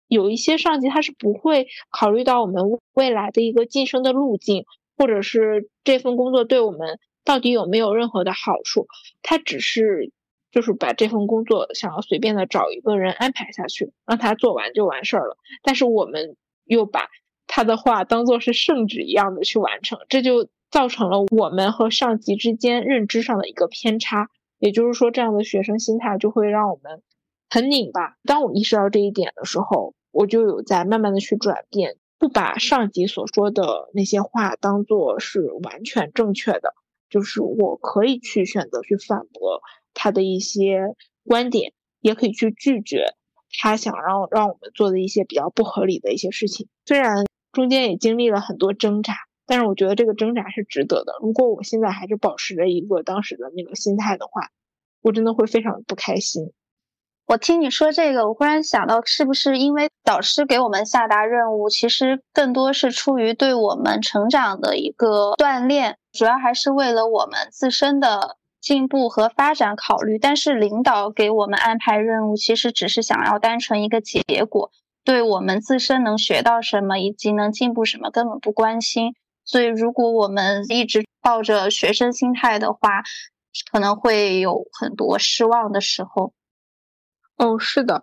[0.08, 4.66] 有一些上级他是不会考虑到我们未来的一个晋升的路径，
[4.98, 8.88] 或者是这份工作对我们到底有没有任何的好处，
[9.22, 10.12] 他只是。
[10.54, 15.38] 就是把这份工作想要随便的找一个人安排下去，让他做完就完事儿了。
[15.64, 17.08] 但是我们又把
[17.48, 24.30] 他的话当做是圣旨一样的去完成，这就造成了我们和上级之间认知上的一个偏差。
[24.58, 27.02] 也就是说，这样的学生心态就会让我们
[27.50, 28.16] 很拧巴。
[28.24, 36.76] 当我意识到这一点的时候，我就有在慢慢的去转变，不把上级所说的那些话当做是完全正确的，
[37.10, 39.62] 就是我可以去选择去反驳。
[39.96, 43.16] 他的一些观点，也可以去拒绝
[43.60, 46.68] 他想让让我们做的一些比较不合理的一些事情。
[46.86, 49.16] 虽然中间也经历了很多挣扎，
[49.52, 51.12] 但是我觉得这个挣扎是值得的。
[51.22, 54.48] 如果我现在还是保持着一个当时的那个心态的话，
[55.02, 56.54] 我真的会非常不开心。
[57.28, 68.38] 我听你说这个，我忽然想到，是不是因为导师给我们下达任务，其实更多是出于对我们成长的一个锻炼，主要还是为了我们自身的。
[68.62, 74.70] 进步和发展考虑，但是领导给我们安排任务，其实只是想要单纯一个结果，
[75.04, 79.16] 对我们自身能学到什么以及能进步什么根本不关心。
[79.43, 83.04] 所以，如果我们一直抱着学生心态的话，
[83.71, 86.34] 可能会有很多失望的时候。
[87.38, 88.01] 哦，是的。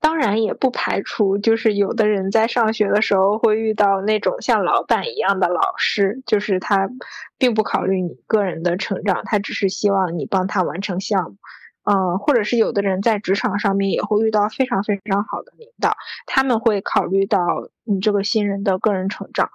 [0.00, 6.88] 当然也不排除，就是有的人在上学的时候会遇到那种像老板一样的老师，就是他
[7.36, 11.36] 并不考虑你个人的成长，他只是希望你帮他完成项目。
[11.84, 15.94] 嗯，或者是有的人在职场上面也会遇到非常非常好的领导，
[16.26, 17.38] 他们会考虑到
[17.84, 19.50] 你这个新人的个人成长。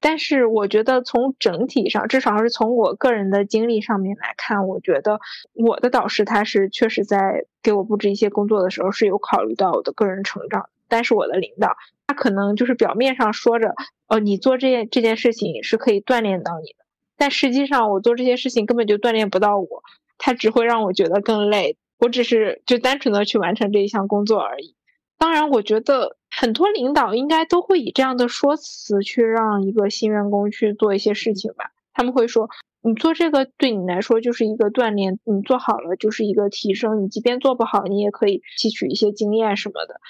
[0.00, 5.20] 但是我觉得从整体上，至少是从我个人的经历上面来看，我觉得
[5.52, 10.70] 我的导师他是确实在给我布置一些工作的时候是有考虑到我的个人成长。
[10.88, 11.76] 但是我的领导
[12.08, 13.74] 他可能就是表面上说着，
[14.08, 16.84] 哦，你做这件这件事情是可以锻炼到你的，
[17.16, 19.84] 但实际上我做这些事情根本就锻炼不到我，
[20.18, 21.76] 他只会让我觉得更累。
[21.98, 24.74] 我只是就单纯的去完成这一项工作而已。
[25.18, 31.72] 当然，我觉得很多领导应该都会以这样的说辞去让一个新员工去做一些事情吧。
[31.92, 32.48] 他们会说
[32.82, 37.02] ：“你做这个对你来说就是一个锻炼，你做好了就是一个提升。
[37.02, 40.00] 你即便做不好，你也可以吸取一些经验什么的。”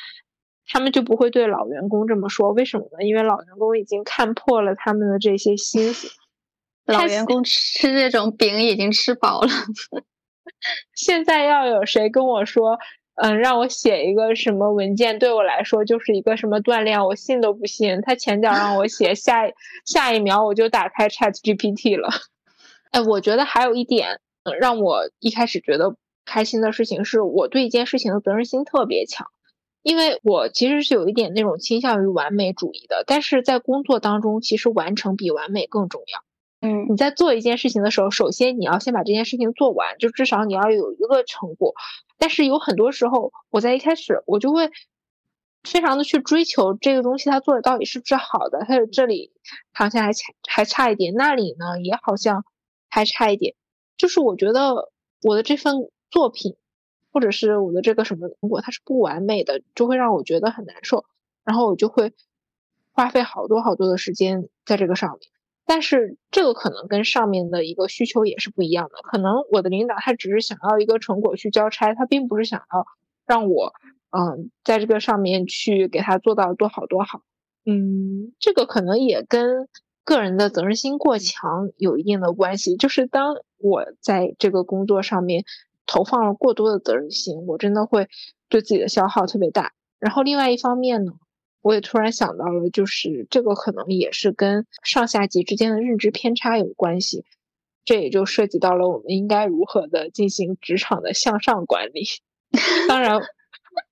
[0.72, 2.52] 他们就不会对老员工这么说。
[2.52, 3.04] 为什么呢？
[3.04, 6.08] 因为老员工已经看破了他们的这些心思。
[6.86, 9.48] 老员工吃这种饼已经吃饱了。
[10.94, 12.78] 现在要有谁跟我说？
[13.16, 18.00] 嗯，让我写一个什么文件，对我来说就是一个什么锻炼，我信都不信。
[18.00, 19.50] 他前脚让我写， 下
[19.84, 22.08] 下一秒我就打开 Chat GPT 了。
[22.90, 24.20] 哎，我觉得还有一点
[24.58, 29.26] 让我一开始觉得开心的事情，是我对一件事情的责任心特别强。
[29.82, 36.29] 因为我其实是有一点那种倾向于完美主义的，但是在工作当中，其实完成比完美更重要。
[36.62, 41.74] 嗯，你在做一件事情的时候，首先你要先把这件事情做完，就至少你要有一个成果。
[42.18, 44.70] 但是有很多时候，我在一开始我就会
[45.62, 48.66] 非常的去追求这个东西，它做的到底是不是好的？
[48.68, 49.32] 它这里
[49.72, 52.44] 好像还差还差一点，那里呢也好像
[52.90, 53.54] 还差一点。
[53.96, 54.90] 就是我觉得
[55.22, 56.56] 我的这份作品，
[57.10, 61.06] 或者是我的这个什么成果，它是不完美的，就会让我觉得很难受。
[61.42, 62.12] 然后我就会
[62.92, 65.20] 花费好多好多的时间在这个上面。
[65.70, 68.94] 但是这个可能跟上面的一个需求也是不一样的。
[69.04, 72.86] 可能我的领导他只是想要一个成果去交差，他并不是想要
[73.24, 73.72] 让我，
[74.10, 77.22] 嗯，在这个上面去给他做到多好多好。
[77.64, 79.68] 嗯，这个可能也跟
[80.04, 82.74] 个人的责任心过强有一定的关系。
[82.74, 85.44] 就是当我在这个工作上面
[85.86, 88.08] 投放了过多的责任心，我真的会
[88.48, 89.72] 对自己的消耗特别大。
[90.00, 91.12] 然后另外一方面呢？
[91.62, 97.24] 我也突然想到了，就是这个可能也是跟上下级之间的认知偏差有关系，
[97.84, 102.04] 这也就涉及到了我们应该如何的进行职场的向上管理。
[102.88, 103.20] 当然，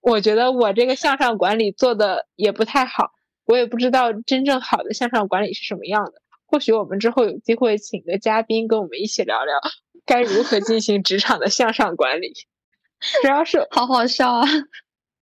[0.00, 3.12] 我觉得我这个向上管理做的也不太好，
[3.44, 6.22] 我也不知道真正好的向上管理是什么样的。
[6.46, 9.54] 或许我们之后有机会请个嘉宾跟我们一起聊聊，
[10.06, 12.32] 该如何进行职场的向上管理。
[13.22, 14.46] 主要是好好笑啊。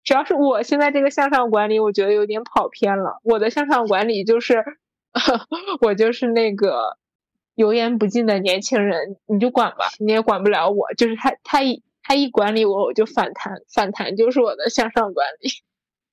[0.08, 3.20] 主要是我现在这个向上管理，我觉得有点跑偏了。
[3.24, 4.64] 我的向上管理就是，
[5.82, 6.98] 我就是那个
[7.56, 10.94] 油盐不进的年轻人，你就管吧，你也管不了我。
[10.94, 15.50] 就是他他一他一管理我，我就反弹，反弹就是我的向上管理。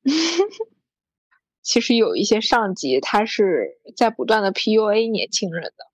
[1.62, 5.93] 其实有一些上级他是在不断的 PUA 年轻人的。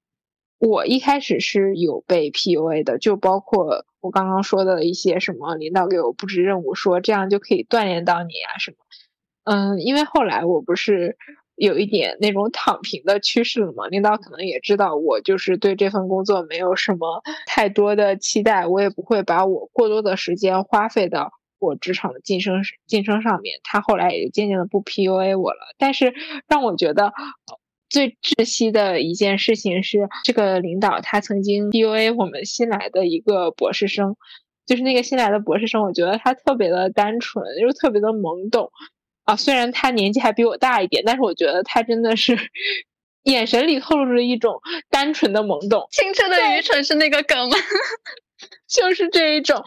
[0.60, 8.76] 我一开始是有被 PUA 的，就包括我刚刚说的一些什么领导给我布置任务，说这样就可以锻炼到你啊什么。
[9.44, 11.16] 嗯，因为后来我不是
[11.56, 21.32] 有一点那种躺平的趋势了嘛，领导可能也知道我就是对这份工作没有什么太多的期待，我也不会把我过多的时间花费到。
[21.58, 25.74] 我职场的晋升晋升上面，他后来也渐渐的不 PUA 我了。
[25.76, 26.14] 但是
[26.48, 27.12] 让我觉得
[27.90, 34.16] 最窒息的一件事情是，这个领导他曾经 PUA 我们新来的一个博士生，
[34.64, 38.70] 就是那个新来的博士生，我觉得他特别的单纯，又特别的懵懂
[39.24, 39.36] 啊。
[39.36, 42.38] 虽然他年纪还比我大一点，但是我觉得他真的是
[43.24, 45.86] 眼神里透露着一种单纯的懵懂。
[45.90, 47.56] 青春的愚蠢是那个梗吗？
[48.66, 49.62] 就是这一种。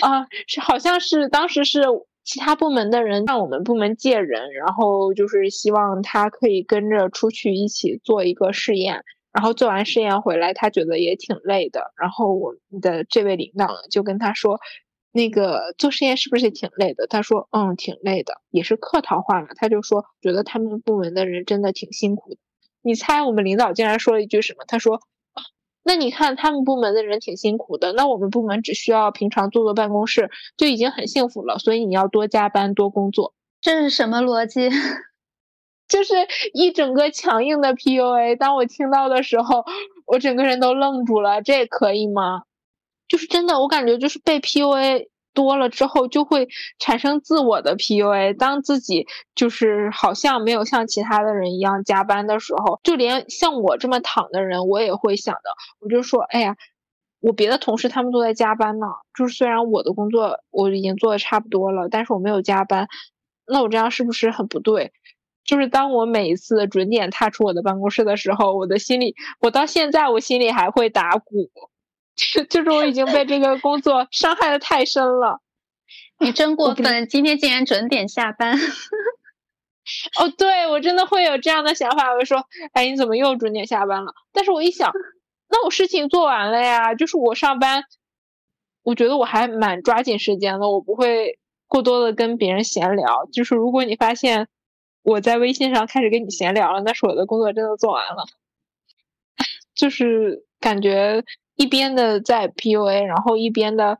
[0.00, 1.82] 啊，是好像是当时是
[2.28, 9.02] 其他部门的人让我们部门借人，然后就是希望他可以跟着出去一起做一个试验，
[9.32, 11.90] 然后做完试验回来，他觉得也挺累的。
[11.96, 14.60] 然后我们的这位领导就跟他说
[15.10, 22.36] ：“那个做实验是不是挺累的？”他说：“嗯，挺累的，也是客套话嘛。”他就说：“觉得他们部门的人真的挺辛苦的。”
[22.84, 24.66] 你猜我们领导竟然说了一句什么？
[24.68, 25.00] 他说。
[25.88, 31.58] 那你看，他们部门的人挺辛苦的，那我们部门只需要平常坐坐办公室就已经很幸福了。
[31.58, 33.32] 所以你要多加班多工作，
[33.62, 34.68] 这是什么逻辑？
[35.88, 36.12] 就是
[36.52, 38.36] 一整个强硬的 PUA。
[38.36, 39.64] 当我听到的时候，
[40.04, 41.40] 我整个人都愣住了。
[41.40, 42.42] 这可以吗？
[43.08, 45.08] 就是真的，我感觉就是被 PUA。
[45.38, 46.48] 多了之后就会
[46.80, 48.36] 产生自我的 PUA。
[48.36, 55.42] 当自己就是好像没有像其他的人一样加班的时候，就连像我这么躺的人，我也会想的。
[55.78, 56.56] 我就说，哎呀，
[57.20, 58.88] 我别的同事他们都在加班呢。
[59.16, 62.88] 就是虽然我的工作我已经做的差不多了，但是我没有加班，
[63.46, 64.90] 那我这样是不是很不对？
[65.44, 71.48] 就是当我每一次准点踏出我的办公室的时候，我的心里，我到现在我心里还会打鼓。
[72.48, 75.40] 就是我已经被这个工作 伤害的太深了，
[76.18, 77.06] 你真过分！
[77.08, 78.58] 今天竟然准点下班。
[80.18, 84.12] 哦，对我真的会有这样的想法，我说，哎，你怎么又准点下班了？
[84.32, 84.92] 但是我一想，
[85.48, 87.84] 那我事情做完了呀，就是我上班，
[88.82, 91.38] 我觉得我还蛮抓紧时间的，我不会
[91.68, 93.26] 过多的跟别人闲聊。
[93.32, 94.48] 就是如果你发现
[95.02, 98.26] 我在微信上开始跟你闲聊了，那是我的工作真的做完了。
[99.74, 101.24] 就是感觉。
[101.58, 103.98] 一边的在 PUA，然后一边的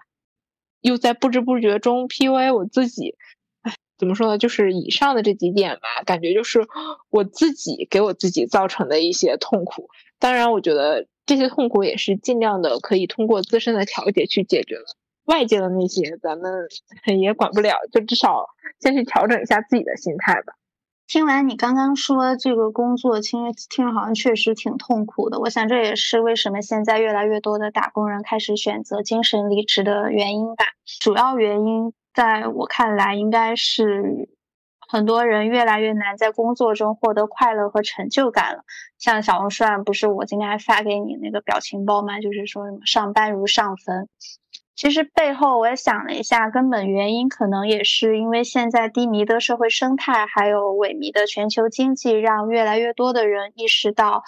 [0.80, 3.16] 又在不知不觉中 PUA 我自己，
[3.62, 4.38] 哎，怎么说呢？
[4.38, 6.66] 就是以上的这几点吧，感觉就是
[7.10, 9.90] 我自己给我自己造成的一些痛苦。
[10.20, 14.84] 当然，我觉得这些痛苦也是尽量的可以通过自身的调节去解决的。
[15.24, 16.68] 外界的那些咱们
[17.20, 18.46] 也管不了，就至少
[18.80, 20.54] 先去调整一下自己的心态吧。
[21.08, 25.40] 听完你刚刚说这个工作，听听着好像确实挺痛苦的。
[25.40, 30.66] 我想这也是为什么现在越来越多的打工人开始选择精神离职的原因吧。
[31.00, 34.28] 主要原因在我看来，应该是
[34.86, 38.64] 很多人越来越难在工作中获得快乐和成就感了。
[38.98, 42.20] 像小红书上不是我今天还发给你那个表情包吗？
[42.20, 44.10] 就是说什么上班如上坟。
[44.78, 54.22] 其实背后我也想了一下，根本原因可能也是因为现在低迷的社会生态，还有萎靡的全球经济，让越来越多的人意识到，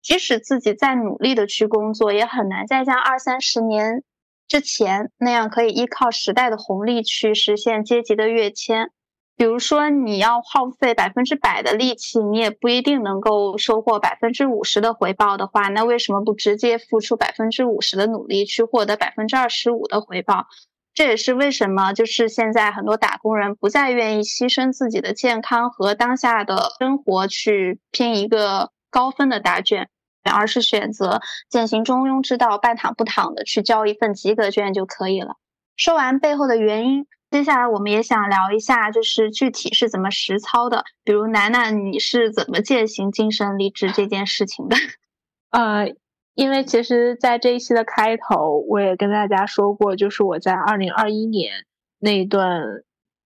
[0.00, 4.02] 即使自己再努力的去工作，也很难再像二三十年
[4.48, 8.92] 之前那样可以依靠时代的红利去实现阶级的跃迁。
[9.34, 20.46] 比如说，你要耗费百分之百的力气，你也不一定能够收获百分之五十的回报的话，那为什么不直接付出百分之五十的努力，去获得百分之二十五的回报？
[20.94, 29.88] 这也是为什么，就是现在很多打工人不再愿意牺牲自己的健康和当下的生活去拼一个高分的答卷，
[30.30, 35.36] 而是选择践行中庸之道，半躺不躺的去交一份及格卷就可以了。
[35.74, 37.06] 说完背后的原因。
[37.32, 40.84] 接下来我们也想聊一下，就是具体是怎么实操的。
[41.02, 44.76] 比如楠楠，你是怎么践行精神离职这件事情的？
[45.50, 45.94] 呃，
[46.34, 51.64] 因为其实，在这一期的开头，我也跟大家说过，就是我在二零二一年
[51.98, 52.62] 那一段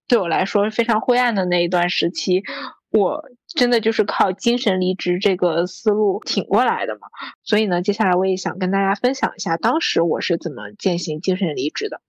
[0.07, 2.43] 对我来说非常灰暗的那一段时期，
[2.89, 7.09] 我真的就是靠精神离职这个思路挺过来的嘛。
[7.43, 11.99] 所以呢，接下来我也想跟大家分享一下，当时我是怎么践行精神离职的。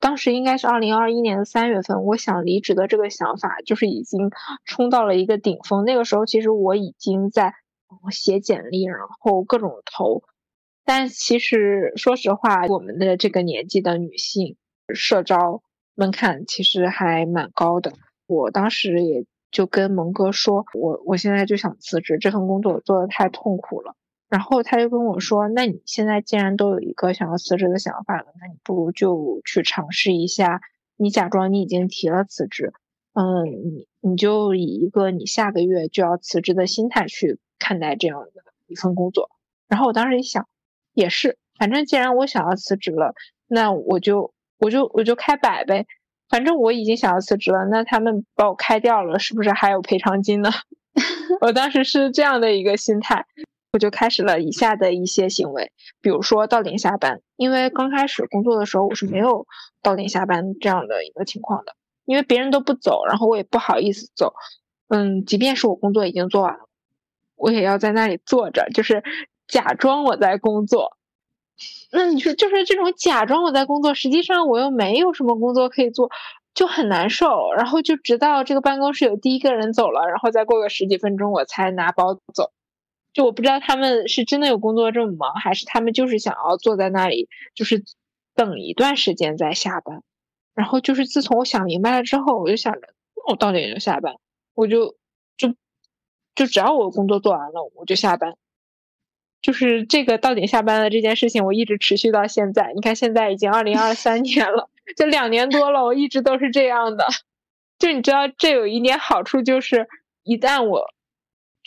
[0.00, 4.30] 当时应该是二零二一年的三月份，我想离职的这个想法就是已经
[4.64, 5.84] 冲到了一个顶峰。
[5.84, 7.54] 那个时候，其实我已经在
[8.10, 10.22] 写简历，然后各种投。
[10.84, 14.56] 但其实说实话，我们的这个年纪的女性，
[14.94, 15.62] 社招
[15.94, 17.92] 门槛其实还蛮高的。
[18.26, 23.96] 我当时也就跟蒙哥说，我我现在就想辞职，这份工作做的太痛苦了。
[24.28, 30.60] 然后他就跟我说，那你现在既然都有一个想要辞职的想法了，那你不如就去尝试一下，
[30.96, 32.72] 你假装你已经提了辞职，
[33.14, 38.30] 嗯，你你就以一个你下个月就要辞职的心态去看待这样的
[38.66, 39.30] 一份工作。
[39.66, 40.46] 然后我当时一想，
[40.92, 43.14] 也是，反正既然我想要辞职了，
[43.46, 45.86] 那我就我就我就开摆呗。
[46.28, 50.50] 反正我已经想要辞职了，那他们把我开掉了，是不是还有赔偿金呢？
[51.40, 53.24] 我当时是这样的一个心态，
[53.72, 57.20] 我就开始了以下的一些行为，比如说到点下班。
[57.36, 59.46] 因为刚开始工作的时候，我是没有
[59.82, 64.32] 到点下班这样的一个情况的，因为别人都不走，然后我也不好意思走。
[64.88, 66.60] 嗯，即便是我工作已经做完了，
[67.36, 69.04] 我也要在那里坐着，就是
[69.46, 70.96] 假装我在工作。
[71.92, 76.10] 那你说，就是这种假装我在工作，实际上我又没有什么工作可以做，
[76.54, 77.52] 就很难受。
[77.52, 82.50] 然后就直到这个办公室有第一个人走了，然后再过个十几分钟，我才拿包走。
[83.12, 87.82] 就我不知道他们是真的有工作这么忙，还是他们就是想要坐在那里，就是
[88.34, 90.02] 等一段时间再下班。
[90.54, 94.16] 然后就是自从我想明白了之后，我就想着那，我到点就下班，
[94.54, 94.96] 我就
[95.36, 95.54] 就
[96.34, 98.36] 就只要我工作做完了，我就下班。
[99.40, 102.72] 就是这个到点下班的这件事情，我一直持续到现在。
[102.74, 107.06] 你看，现在已经二零二三年了，就两年多了，我一直都是这样的。
[107.78, 109.88] 就你知道，这有一点好处，就是
[110.24, 110.92] 一旦我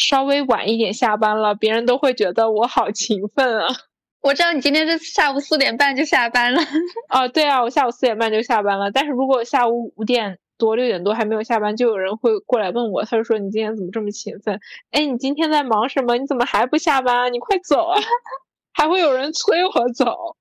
[0.01, 3.67] 稍微晚一点下班了，别人都会觉得我好勤奋啊。
[4.21, 6.61] 我知道你今天是下午四点半就下班了。
[7.09, 8.91] 哦，对啊，我下午四点半就下班了。
[8.91, 10.39] 但是如果下午五点。
[10.57, 14.59] 多六点多还没有下班，就有人会过来问我，他就说你今天怎么这么勤奋？
[14.91, 16.15] 哎，你今天在忙什么？
[16.17, 17.33] 你怎么还不下班？
[17.33, 17.99] 你快走啊！
[18.71, 20.37] 还会有人催我走，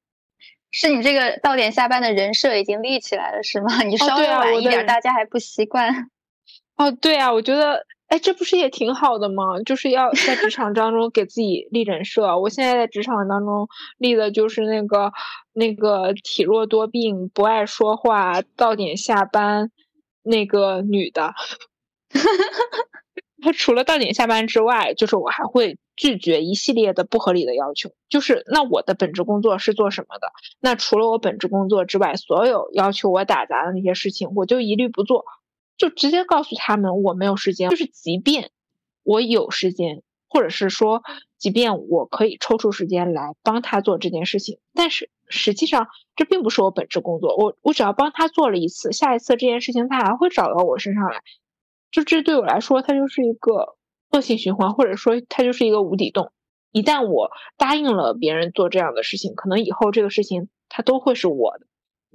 [0.71, 3.83] 是你这个到点下班的人设已经立起来了是吗？
[3.83, 6.11] 你稍微晚一点，大家还不习惯。
[6.77, 9.61] 哦，对啊，我觉得，哎，这不是也挺好的吗？
[9.65, 12.39] 就是要在职场当中给自己立人设。
[12.39, 15.13] 我现在在职场当中立的就是那个
[15.53, 19.71] 那个体弱多病、不爱说话、到点下班。
[20.23, 21.33] 那个女的，
[23.41, 27.91] 她除了到点下班之外，就是我还会拒绝一系列的不合理的要求。
[28.11, 30.31] 就是那我的本职工作是做什么的？
[30.61, 35.25] 那除了我本职工作之外，所有要求我打杂的那些事情，我就一律不做，
[35.81, 37.71] 就直接告诉他们我没有时间。
[37.71, 38.51] 就是即便
[39.03, 41.03] 我有时间，或者是说，
[41.39, 45.11] 即便我可以抽出时间来帮他做这件事情，但是。
[45.33, 47.37] 实际上，这并不是我本职工作。
[47.37, 51.23] 我我只要帮他做了一次，下一次这件事情他还会找到我身上来。
[51.93, 53.77] 就这对我来说，它就是一个
[54.11, 56.33] 恶性循环，或者说它就是一个无底洞。
[56.73, 61.67] 一旦我答应了别人做这样的事情，可能以后这个事情它都会是我的。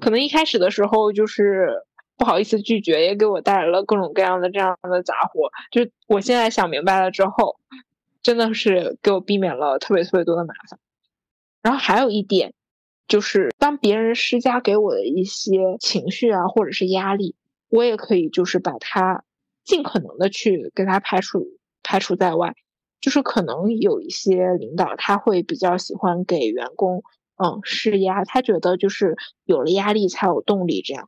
[0.02, 1.86] 可能一开始的时候就是
[2.18, 5.50] 不好意思拒绝，也给我带来了各种各样的这样的杂活。
[5.72, 7.58] 就是我现在想明白了之后，
[8.22, 10.80] 真的是给我避免了特别特别多的麻烦。
[11.62, 12.54] 然后还有一点。
[13.08, 17.36] 就是当别人施加给我的一些情绪啊，或者是压力，
[17.70, 19.24] 我也可以就是把它
[19.64, 21.46] 尽可能的去给他排除
[21.84, 22.56] 排除在外。
[23.00, 27.04] 就是可能有一些领导他会比较喜欢给员工
[27.36, 31.08] 嗯施压，他觉得就是有了压力才有动力这样。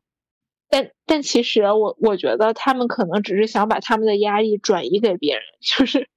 [0.70, 6.10] 但但其实我我觉得他们可能只是想把他们的压力转移给别人， 就是。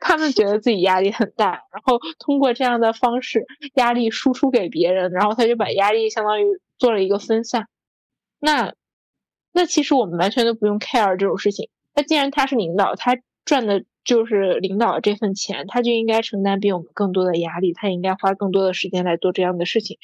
[0.00, 7.68] 他们觉得自己压力很大，然后通过这样的方式压力输出给别人，然后他就把压力相当于做了一个分散。
[8.38, 8.74] 那
[9.50, 11.70] 那其实我们完全都不用 care 这种事情。
[11.94, 13.16] 那既然他是领导，他
[13.46, 19.96] 赚的就是领导这份钱，他就应该承担比我们更多的压力，他应该花更多的时间来做这样的事情。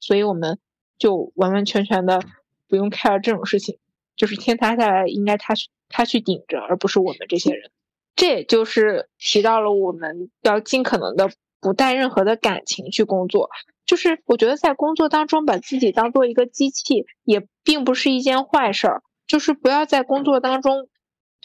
[0.00, 0.58] 所以我们
[0.98, 2.22] 就完完全全的
[2.70, 3.76] 不用 care 这种事情，
[4.16, 7.70] 就是天塌下来应该他去他去顶着，而不是我们这些人。
[8.14, 11.28] 这也就是提到了我们要尽可能的
[11.60, 13.50] 不带任何的感情去工作，
[13.84, 19.02] 就是我觉得在工作当中把自己当做一个机器，也并不是一件坏事儿。
[19.26, 20.88] 就是不要在工作当中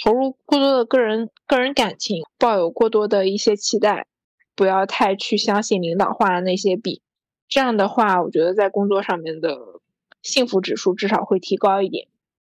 [0.03, 4.07] 投入过多的个人个人感情，抱有过多的一些期待，
[4.55, 7.03] 不要太去相信领导画的那些笔。
[7.47, 9.55] 这样的话，我觉得在工作上面的
[10.25, 12.09] 幸福指数至少会提高一点。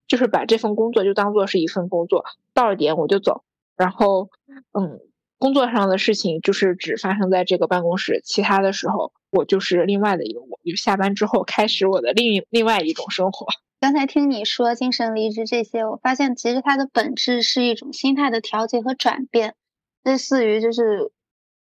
[0.07, 3.45] 就是把这份工作就当做是一份工作，到了点我就走。
[3.77, 4.29] 然后，
[4.73, 4.99] 嗯，
[5.39, 13.47] 工作上的事情就是只发生在这个办公室，其他的时候我就是另外的一个我，就下班之后开始我的另另外一种生活。
[13.79, 19.55] 刚才听你说精神离职这些，我发现其实它的本质是一种心态的调节和转变，
[20.03, 21.13] 类似于就是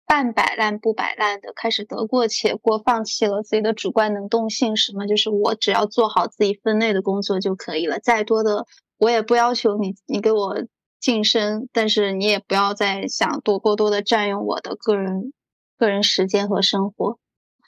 [0.06, 8.66] 半摆烂不摆烂的，开始得过且过，放弃了自己的主观能动性，什么就是我只要做好自己分内的工作就可以了，再多的
[8.98, 10.56] 我也不要求你，你给我
[11.00, 15.34] 晋升，但是你也不要再想多过多的占用我的个人
[15.78, 17.18] 个人时间和生活。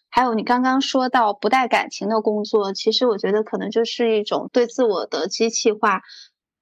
[0.10, 6.02] 还有你刚刚说到不带感情的工作，其实我觉得可能就是一种对自我的机器化。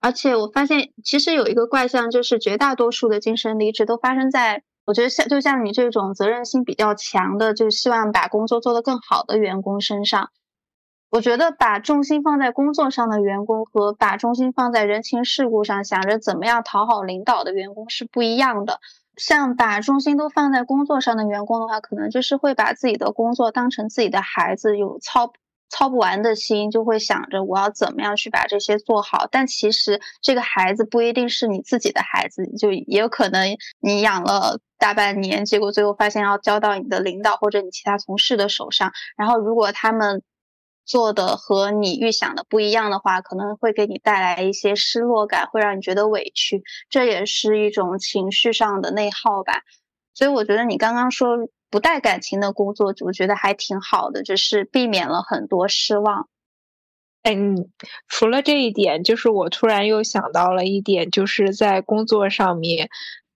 [0.01, 10.29] 而且我发现，其实有一个怪象，就是绝大多数的精神离职都发生在我觉得像就像你这种责任心比较强的，就希望把工作做得更好的员工身上。
[11.09, 18.79] 我觉得把重心放在工作上的员工和把重心放在人情世故上，想着怎么样讨好领导的员工是不一样的。
[19.15, 25.31] 像把重心都放在工作上的员工的话，可能就是会把自己的工作当成自己的孩子，有操
[25.75, 29.27] 操不完的心，就会想着我要怎么样去把这些做好。
[29.29, 38.93] 但其实这个孩子不一定是你自己的孩子，就也有可能你养了大半年，结果最后发现要交到你的领导或者你其他同事的手上。
[39.17, 40.23] 然后如果他们
[40.85, 49.63] 做的和你预想的不一样的话，可能会给你带来一些失落感，会让你觉得委屈，这也是一种情绪上的内耗吧。
[50.13, 51.35] 所以我觉得你刚刚说
[51.75, 56.29] 不带感情的工作，我觉得还挺好的，就是避免了很多失望。
[57.21, 57.69] 嗯，
[58.07, 62.87] 除了这一点，就是我突然又想到了一点，就是在工作上面，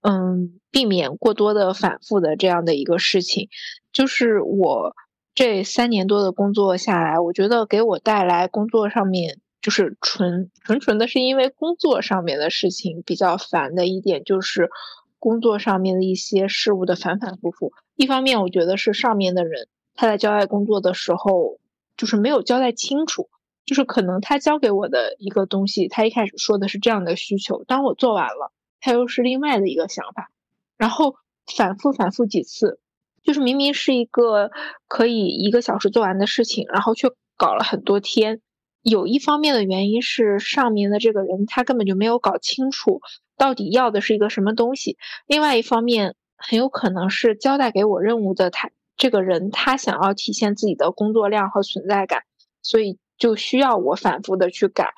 [0.04, 3.50] 嗯，避免过多的反复的这样的一个事情，
[3.92, 4.96] 就是我。
[5.36, 14.70] 这三年多的工作下来，我觉得给我带来工作上面就是纯纯纯的是因为工作上面的事情比较烦的一点，就是
[15.18, 17.72] 工作上面的一些事物的反反复复。
[18.00, 21.60] 一方面，我觉得是上面的人他在交代工作的时候，
[21.98, 23.28] 就是没有交代清楚，
[23.66, 30.32] 就是可能他交给我的一个东西，他一开始说的是这样的需求，当我做完了，他又是另外的一个想法，
[30.78, 31.16] 然后
[31.58, 32.80] 反复反复几次。
[33.22, 34.50] 就是明明是一个
[34.88, 38.40] 可以一个小时做完的事情，然后却搞了很多天。
[38.82, 43.02] 有一方面的原因是上面的这个人他根本就没有搞清楚
[43.38, 44.98] 到底要的是一个什么东西。
[45.28, 52.24] 另外一方面，很有可能是交代给我任务的他这个人他想要体现自己的工作量和存在感，
[52.62, 54.94] 所以就需要我反复的去改。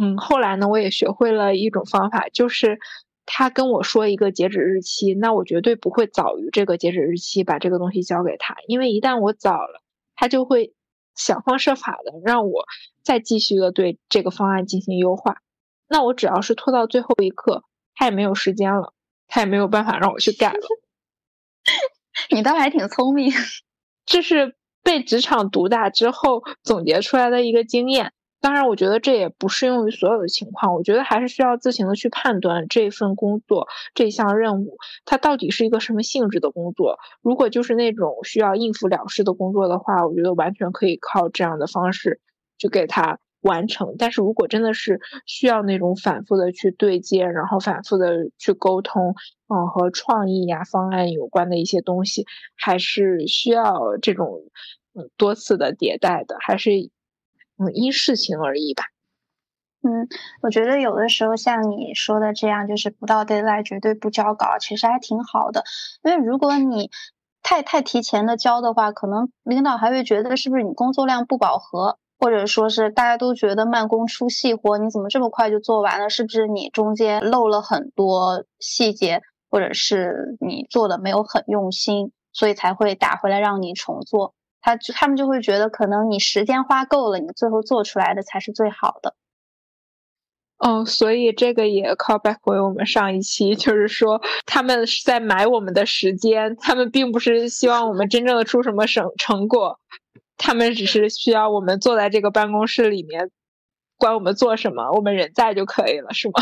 [0.00, 2.78] 嗯，后来呢，我也学会了一种方法，就是。
[3.28, 9.82] 他跟我说一个截止日期，那我绝对不会早于这个截止日期把这个东西交给他，因为一旦我早了，
[10.14, 10.74] 他就会
[11.16, 12.66] 想方设法的让我
[13.02, 15.38] 再继续的对这个方案进行优化。
[15.88, 17.64] 那我只要是拖到最后一刻，
[17.96, 18.92] 他也没有时间了，
[19.28, 20.60] 他也没有办法让我去改了。
[22.30, 23.32] 你倒还挺聪明，
[24.06, 28.12] 这是被职场毒打之后总结出来的一个经验。
[28.38, 30.74] 当然，我觉得这也不适用于所有的情况。
[30.74, 36.98] 我觉得还是需要自行的去判断这份工作、这项任务它到底是一个什么性质的工作。
[37.22, 42.20] 如果就是那种需要应付了事的工作的话，我觉得完全可以靠这样的方式
[42.56, 43.96] 去给它完成。
[43.98, 49.14] 但是如果真的是需要那种反复的去对接，然后反复的去沟通，
[49.48, 52.26] 嗯，和创意呀、方案有关的一些东西，
[52.56, 54.42] 还是需要这种
[54.94, 56.90] 嗯多次的迭代的，还是。
[57.58, 58.84] 嗯，因事情而异吧。
[59.80, 60.08] 嗯，
[60.42, 65.64] 我觉得有的时候像你说的这样，就是不到 deadline 绝对不交稿，其实还挺好的。
[66.04, 66.90] 因为如果你
[67.42, 76.08] 太太提前的交的话，可能领导还会觉得是不是你工作量不饱和，或者说是大家都觉得慢工出细活，你怎么这么快就做完了？
[76.10, 84.34] 是不是你中间漏了很多细节，或者是你做的没有很用心，所以才会打回来让你重做？
[84.60, 89.14] 他他们就会觉得，可能你时间花够了，你最后做出来的才是最好的。
[90.58, 99.78] 哦，所以这个也 call back 回我们上一期，就是说他们是在买我们的时间，他们并不是希望我们真正的出什么成成果，
[100.36, 103.30] 他们只是需要我们坐在这个办公室里面，
[103.96, 106.34] 管我们做什么，我们人在就可以了，是吗？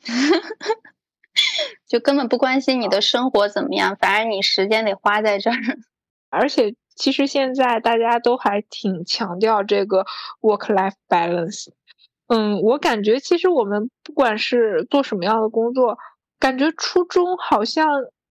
[1.86, 5.56] 就根本不关心你的生活怎么样，反而你时间得花在这儿，
[6.30, 6.74] 而且。
[6.96, 10.06] 其实现在大家都还挺强调这个
[10.40, 11.72] work-life balance。
[12.28, 15.98] 嗯，我感觉其实我们不管是做什么样的工作，
[16.38, 17.84] 感觉初衷好像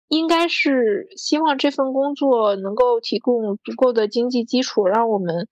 [0.07, 5.47] 应该是希望这份工作能够提供足够的经济基础，让我们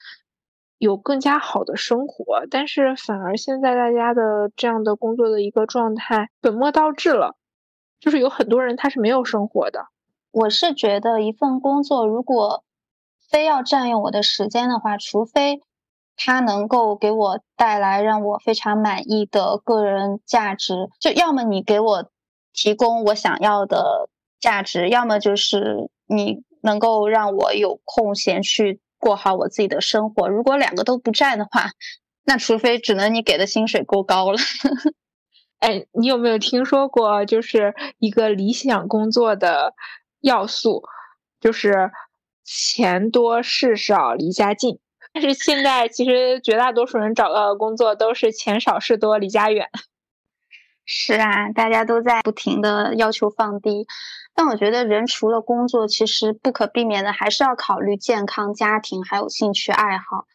[0.78, 2.46] 有更加好的生活。
[2.50, 7.36] 但是反而现在大家的这样的工作的一个状态本末倒置了，
[8.00, 9.88] 就是有很多人他是没有生活的。
[10.32, 12.64] 我是觉得一份工作如果
[13.30, 15.62] 非要占用我的时间的话，除非
[16.16, 22.10] 它能够给我带来让我非常满意的个人价值，就要么你给我
[22.54, 24.10] 提供我想要的
[24.40, 30.30] 价值，要么就是你能够让我有空闲去过好我自己的生活。
[30.30, 31.72] 如果两个都不占的话，
[32.24, 34.38] 那除非只能你给的薪水够高了。
[35.60, 39.74] 哎，你有没有听说过，就是一个理想工作的
[40.22, 40.84] 要素，
[41.40, 41.92] 就是
[42.44, 44.80] 钱多事少离家近。
[45.14, 49.70] 但是现在其实绝大多数人找到的工作都是钱少事多离家远。
[50.84, 53.88] 是啊，大家都在不停的要求放低。
[54.36, 60.26] 但我觉得人除了工作，其实不可避免的还是要考虑健康、家庭还有兴趣爱好。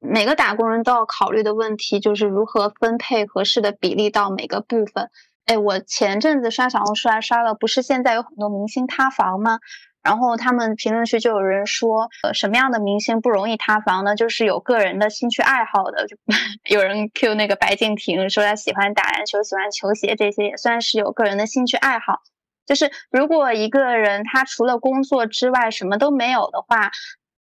[0.00, 5.08] 每个打工人都要考虑的问题就是如何分配合适的比例到每个部分。
[5.46, 9.60] 哎，我前阵子刷小红书还刷了，不是现在有很多明星塌房吗？
[10.02, 14.16] 然后他们评论区就有人说，呃，什么样的明星不容易塌房呢？
[14.16, 16.16] 就是有个人的兴趣爱好的，就
[16.68, 22.20] 有人 Q 那个白敬亭说他喜欢打篮球，喜欢球鞋，这些也算是有个人的兴趣爱好。
[22.66, 26.90] 就是如果一个人他除了工作之外什么都没有的话，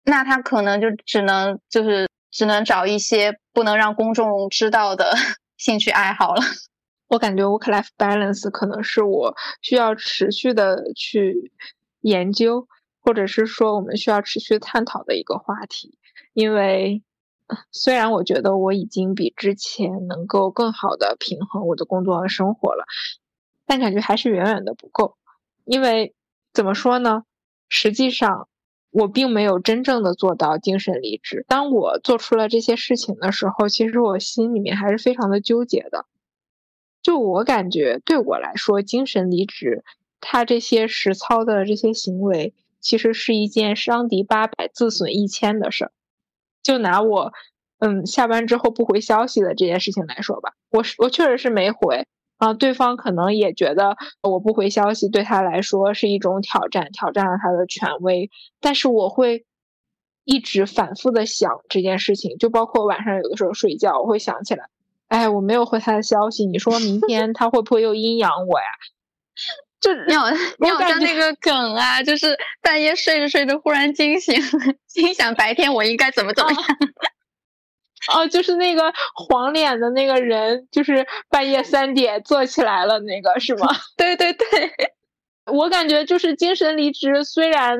[0.03, 5.13] 那他可能就只能就是只能找一些不能让公众知道的
[5.57, 6.41] 兴趣爱好了。
[7.07, 11.51] 我感觉 work-life balance 可能是我需要持续的去
[12.01, 12.67] 研究，
[13.01, 15.99] 或者是说我们需要持续探讨的一个话题。
[16.33, 17.03] 因为
[17.71, 22.83] 虽然我觉得我已经比之前能够更好的平衡我的工作和生活了。
[23.65, 25.15] 但感觉还是远远的不够，
[25.65, 26.13] 因为
[26.53, 27.23] 怎么说呢？
[27.69, 28.47] 实际上，
[28.91, 31.45] 我并没有真正的做到精神离职。
[31.47, 36.05] 当我做出了这些事情的时候，其实我心里面还是非常的纠结的。
[37.01, 39.83] 就我感觉，对我来说，精神离职，
[40.21, 45.91] 他这些实操的这些行为，其实是一件伤敌八百，自损一千的事儿。
[46.61, 47.33] 就拿我，
[47.79, 52.07] 嗯，下班之后不回消息的这件事情来说吧，我是我确实是没回。
[52.43, 58.29] 啊，对方可能也觉得我不回消息对他来说是一种挑战，挑战了他的权威。
[58.59, 59.45] 但是我会
[60.25, 64.65] 一直反复的想这件事情，就包括晚上有的时候睡觉，我会想起来，
[65.07, 68.65] 哎，我没有回他的消息，你说明天他会不会又阴阳我呀？
[69.79, 70.29] 就你好，
[70.59, 74.35] 你好像那个梗啊，就是半夜睡着睡着忽然惊醒，
[74.87, 76.61] 心想白天我应该怎么怎么样。
[78.11, 83.67] 哦，就是那个黄脸的那个人，就是半夜三点坐起来了，那个是吗？
[83.95, 84.45] 对 对对，
[85.53, 87.77] 我感觉就是精神离职，虽然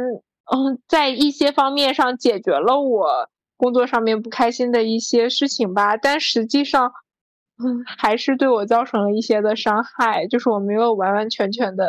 [0.52, 6.92] 嗯，在一些方面上解决了我工作上面不开心的一些事情吧，但实际上，
[7.64, 11.88] 嗯，还是对我造成了一些的伤害，就是我没有完完全全的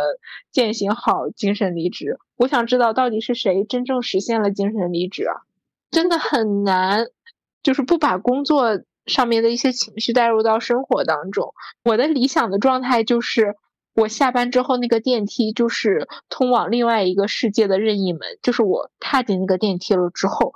[0.53, 2.19] 践行好精神离职。
[2.37, 5.35] 我想知道到底是谁真正实现了精神离职啊？
[5.91, 7.07] 真的很难。
[7.65, 11.53] 就是不把工作上面的一些情绪带入到生活当中。
[11.83, 13.57] 我的理想的状态就是，
[13.95, 20.53] 我下班之后那个电梯就是通往另外一个世界的任意门，就是我踏进那个电梯了之后，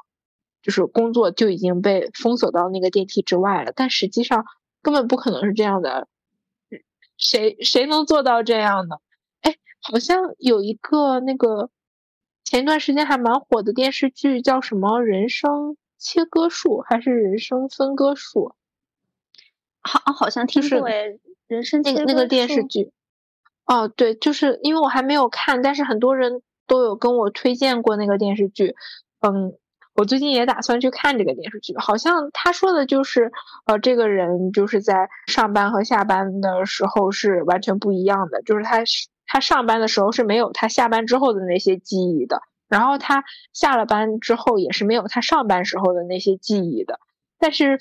[0.63, 3.73] 就是工作就已经被封锁到那个电梯之外了。
[3.75, 4.45] 但实际上
[4.83, 6.07] 根本不可能是这样的，
[7.17, 8.97] 谁谁能做到这样呢？
[9.41, 11.71] 哎，好像有一个那个
[12.45, 15.51] 前一段时间还蛮火的电视剧，叫什么《人生》。
[15.99, 18.55] 切割术还是人生分割术？
[19.81, 21.21] 好，好像听过诶。
[21.47, 22.93] 人生那个那个电视剧。
[23.65, 28.75] 哦，对，就是因为我还没有看，但是很多人都有跟我推荐过那个电视剧。
[29.21, 29.55] 嗯，
[29.95, 31.75] 我最近也打算去看这个电视剧。
[31.79, 33.33] 好像他说的就是，
[33.65, 38.83] 呃，这个人就是在上班和下班的时候是完全不一样的，就是他
[39.27, 42.43] 他上班的时候是没有他下班之后的那些记忆的。
[42.69, 47.01] 然后他下了班之后也是没有他上班时候的那些记忆的，
[47.39, 47.79] 但是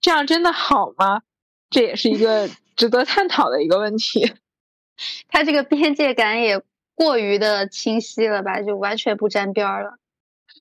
[0.00, 1.22] 这样真的好吗？
[1.70, 4.34] 这也是一个 值得探讨的一个问题。
[5.28, 6.62] 他这个边界感也
[6.94, 8.62] 过于的清晰了吧？
[8.62, 9.98] 就完全不沾边儿了。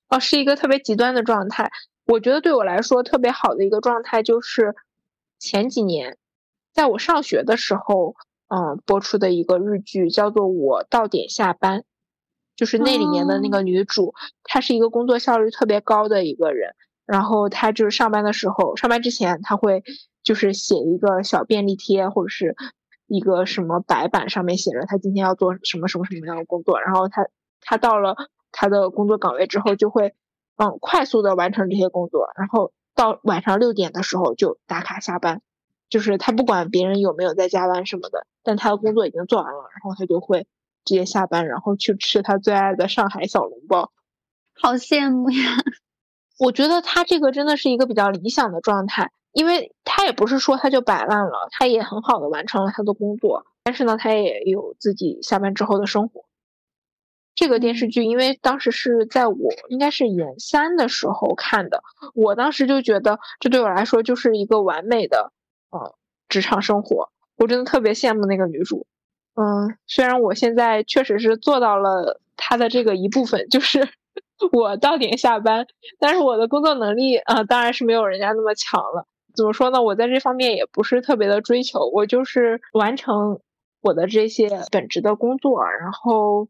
[0.09, 1.71] 哦，是一个特别极端的状态。
[2.05, 4.75] 我觉得对我来说特别好的一个状态就是
[5.39, 6.17] 前几年
[6.73, 8.15] 在我上学的时候，
[8.47, 11.79] 嗯，播出的一个日剧叫做《我到点下班》。
[12.55, 16.75] 就是那里面的那个女主，她是一个工作效率特别高的一个人。
[17.05, 19.83] 然后她就是上班的时候，上班之前她会
[20.23, 22.55] 就是写一个小便利贴或者是
[23.07, 26.79] 一个什么白板，上面写着她今天要做什么什么什么样的工作。
[26.81, 27.27] 然后她
[27.61, 28.15] 她到了
[28.51, 30.13] 她的工作岗位之后，就会
[30.55, 32.29] 嗯快速的完成这些工作。
[32.37, 35.41] 然后到晚上六点的时候就打卡下班。
[35.87, 40.47] 就是她不管别人有没有在加班什么的，但她的工作已经做完了，然后她就会。
[40.85, 43.91] 直接下班，然后去吃他最爱的上海小笼包，
[44.53, 45.57] 好羡慕呀！
[46.39, 56.25] 我觉得他这个真的是一个比较理想的状态，因为他也不是说他就摆烂了，他也很好的完成了他的工作，但是呢，他也有自己下班之后的生活。
[57.35, 61.83] 这个电视剧，因为当时是在我应该是研三的时候看的，
[62.13, 65.33] 我当时就觉得这对我来说就是一个完美的
[65.69, 65.95] 呃
[66.29, 68.87] 职场生活，我真的特别羡慕那个女主。
[69.35, 73.87] 嗯，虽然我现在确实是做到了他的这个一部分，就是
[74.53, 75.67] 我到点下班，
[75.99, 79.07] 但是我的工作能力啊，当然是没有人家那么强了。
[79.35, 79.81] 怎么说呢？
[79.83, 83.41] 我在这方面也不是特别的追求，我就是完成
[83.81, 86.47] 我的这些本职的工作，然后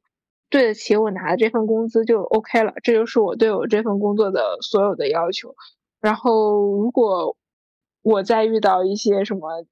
[0.52, 2.74] 对得起我拿的这份工资就 OK 了。
[2.84, 5.56] 这就是我对我这份工作的所有的要求。
[6.00, 7.36] 然后，如果
[8.04, 9.66] 我再遇到一些什么，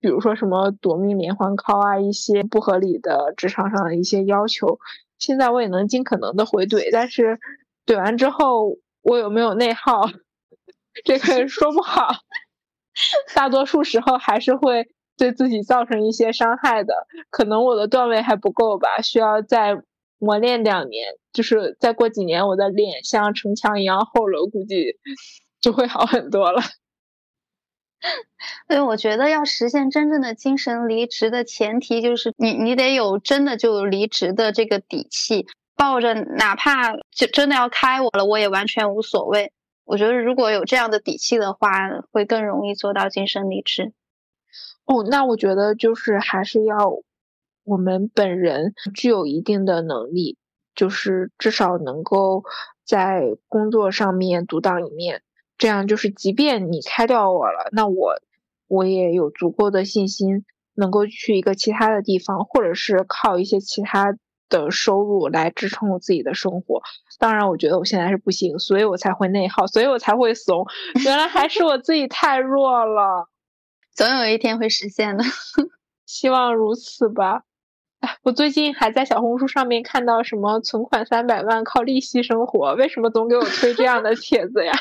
[0.00, 4.78] 比如说什么夺命连环 call 啊，一些不合理的职场上的一些要求，
[5.18, 7.38] 现在我也能尽可能的回怼，但是
[7.86, 10.06] 怼完之后，我有没有内耗，
[11.04, 12.08] 这个说不好。
[13.34, 16.94] 大多数时候还是会对自己造成一些伤害的，
[17.30, 19.80] 可能我的段位还不够吧，需要再
[20.18, 24.96] 磨练两年，就是再过几年我的脸像城墙一样厚了，估计
[25.60, 26.60] 就会好很多了。
[28.68, 35.46] 所以我觉得要实现真正的精神离职的前提，就是你你得有真的就离职的这个底气，
[35.76, 39.52] 抱着哪怕就真的要开我了，我也完全无所谓。
[39.84, 41.70] 我觉得如果有这样的底气的话，
[42.12, 43.92] 会更容易做到精神离职。
[44.84, 46.76] 哦，那我觉得就是还是要
[47.64, 50.38] 我们本人具有一定的能力，
[50.74, 52.44] 就是至少能够
[52.86, 55.22] 在工作上面独当一面。
[55.58, 58.14] 这样就是，即便你开掉我了，那我
[58.68, 64.16] 我也有足够的信心，能够去一个其他的地方，或者是靠一些其他。
[64.50, 66.80] 的收入来支撑我自己的生活，
[67.18, 70.64] 当然，我觉得我现在是不行，所以我才会内耗，所以我才会怂。
[71.04, 73.28] 原来还是我自己太弱了，
[73.94, 75.24] 总有一天会实现的，
[76.06, 77.42] 希望如此吧。
[78.00, 84.72] 哎，我最近还在小红书上面看到什么存款三百万靠利息生活，为什么总给我推这样的帖子呀？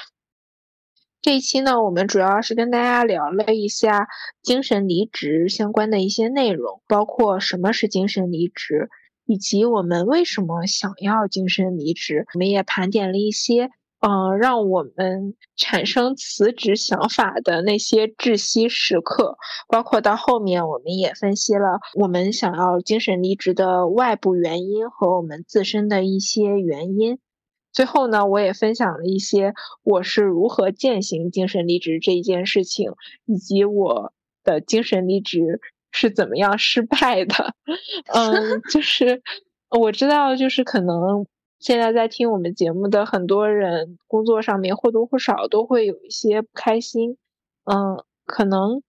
[1.28, 4.08] 这一期呢，我们主要是跟大家聊了一下
[4.42, 8.88] 精神离职相关的一些内容，包括什么是精神离职。
[9.26, 27.20] 以及我们为什么想要精神离职，我们也盘点了一些，嗯，让我们产生辞职想法的那些窒息时刻，包括到后面我们也分析了我们想要精神离职的外部原因和我们自身的一些原因。
[27.78, 29.54] 最后呢，我也分享了一些
[29.84, 32.94] 我是如何践行精神离职这一件事情，
[33.26, 34.14] 以及我
[34.44, 35.62] 的精神离职。
[35.92, 37.54] 是怎么样失败的？
[38.14, 39.22] 嗯，就是
[39.70, 41.26] 我知道，就是可能
[41.60, 47.18] 现在在听我们节目的很多人，工作上面或多或少都会有一些不开心。
[47.64, 48.82] 嗯，可能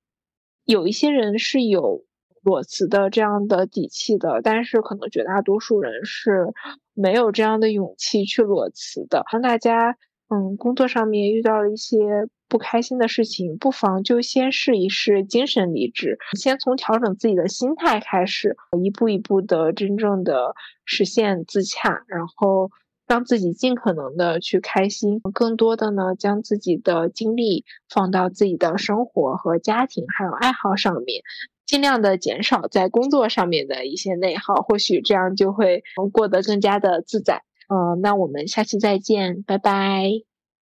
[0.64, 2.04] 有一些人是有
[2.42, 6.52] 裸辞的这样的底气的，但是可能绝大多数人是
[7.00, 9.24] 没有这样的勇气去裸辞的。
[9.32, 9.96] 让大家
[10.28, 12.28] 嗯，工作上面遇到了一些。
[12.50, 20.54] 不开心的事情，不妨就先试一试精神离职，先从调整自己的心态开始，一步一步的真正的
[20.86, 22.70] 实现自洽，然后
[23.06, 31.22] 让自己尽可能的去开心，更多的呢，将自己的精力放到自己的生活和家庭还有爱好上面，
[31.68, 37.42] 尽量的减少在工作上面的一些内耗，或许这样就会过得更加的自在。
[37.68, 40.08] 嗯，那我们下期再见，拜拜。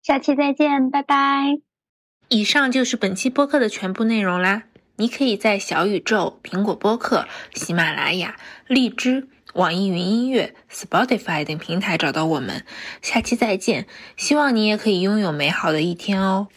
[0.02, 1.60] 下期再见，拜拜。
[2.28, 4.64] 以上就是本期播客的全部内容啦！
[4.96, 8.36] 你可以在小宇宙、苹果播客、喜马拉雅、
[8.66, 12.64] 荔枝、网易云音乐、Spotify 等平台找到我们。
[13.00, 13.86] 下期再见，
[14.16, 16.48] 希望你也可以拥有美好的一天哦！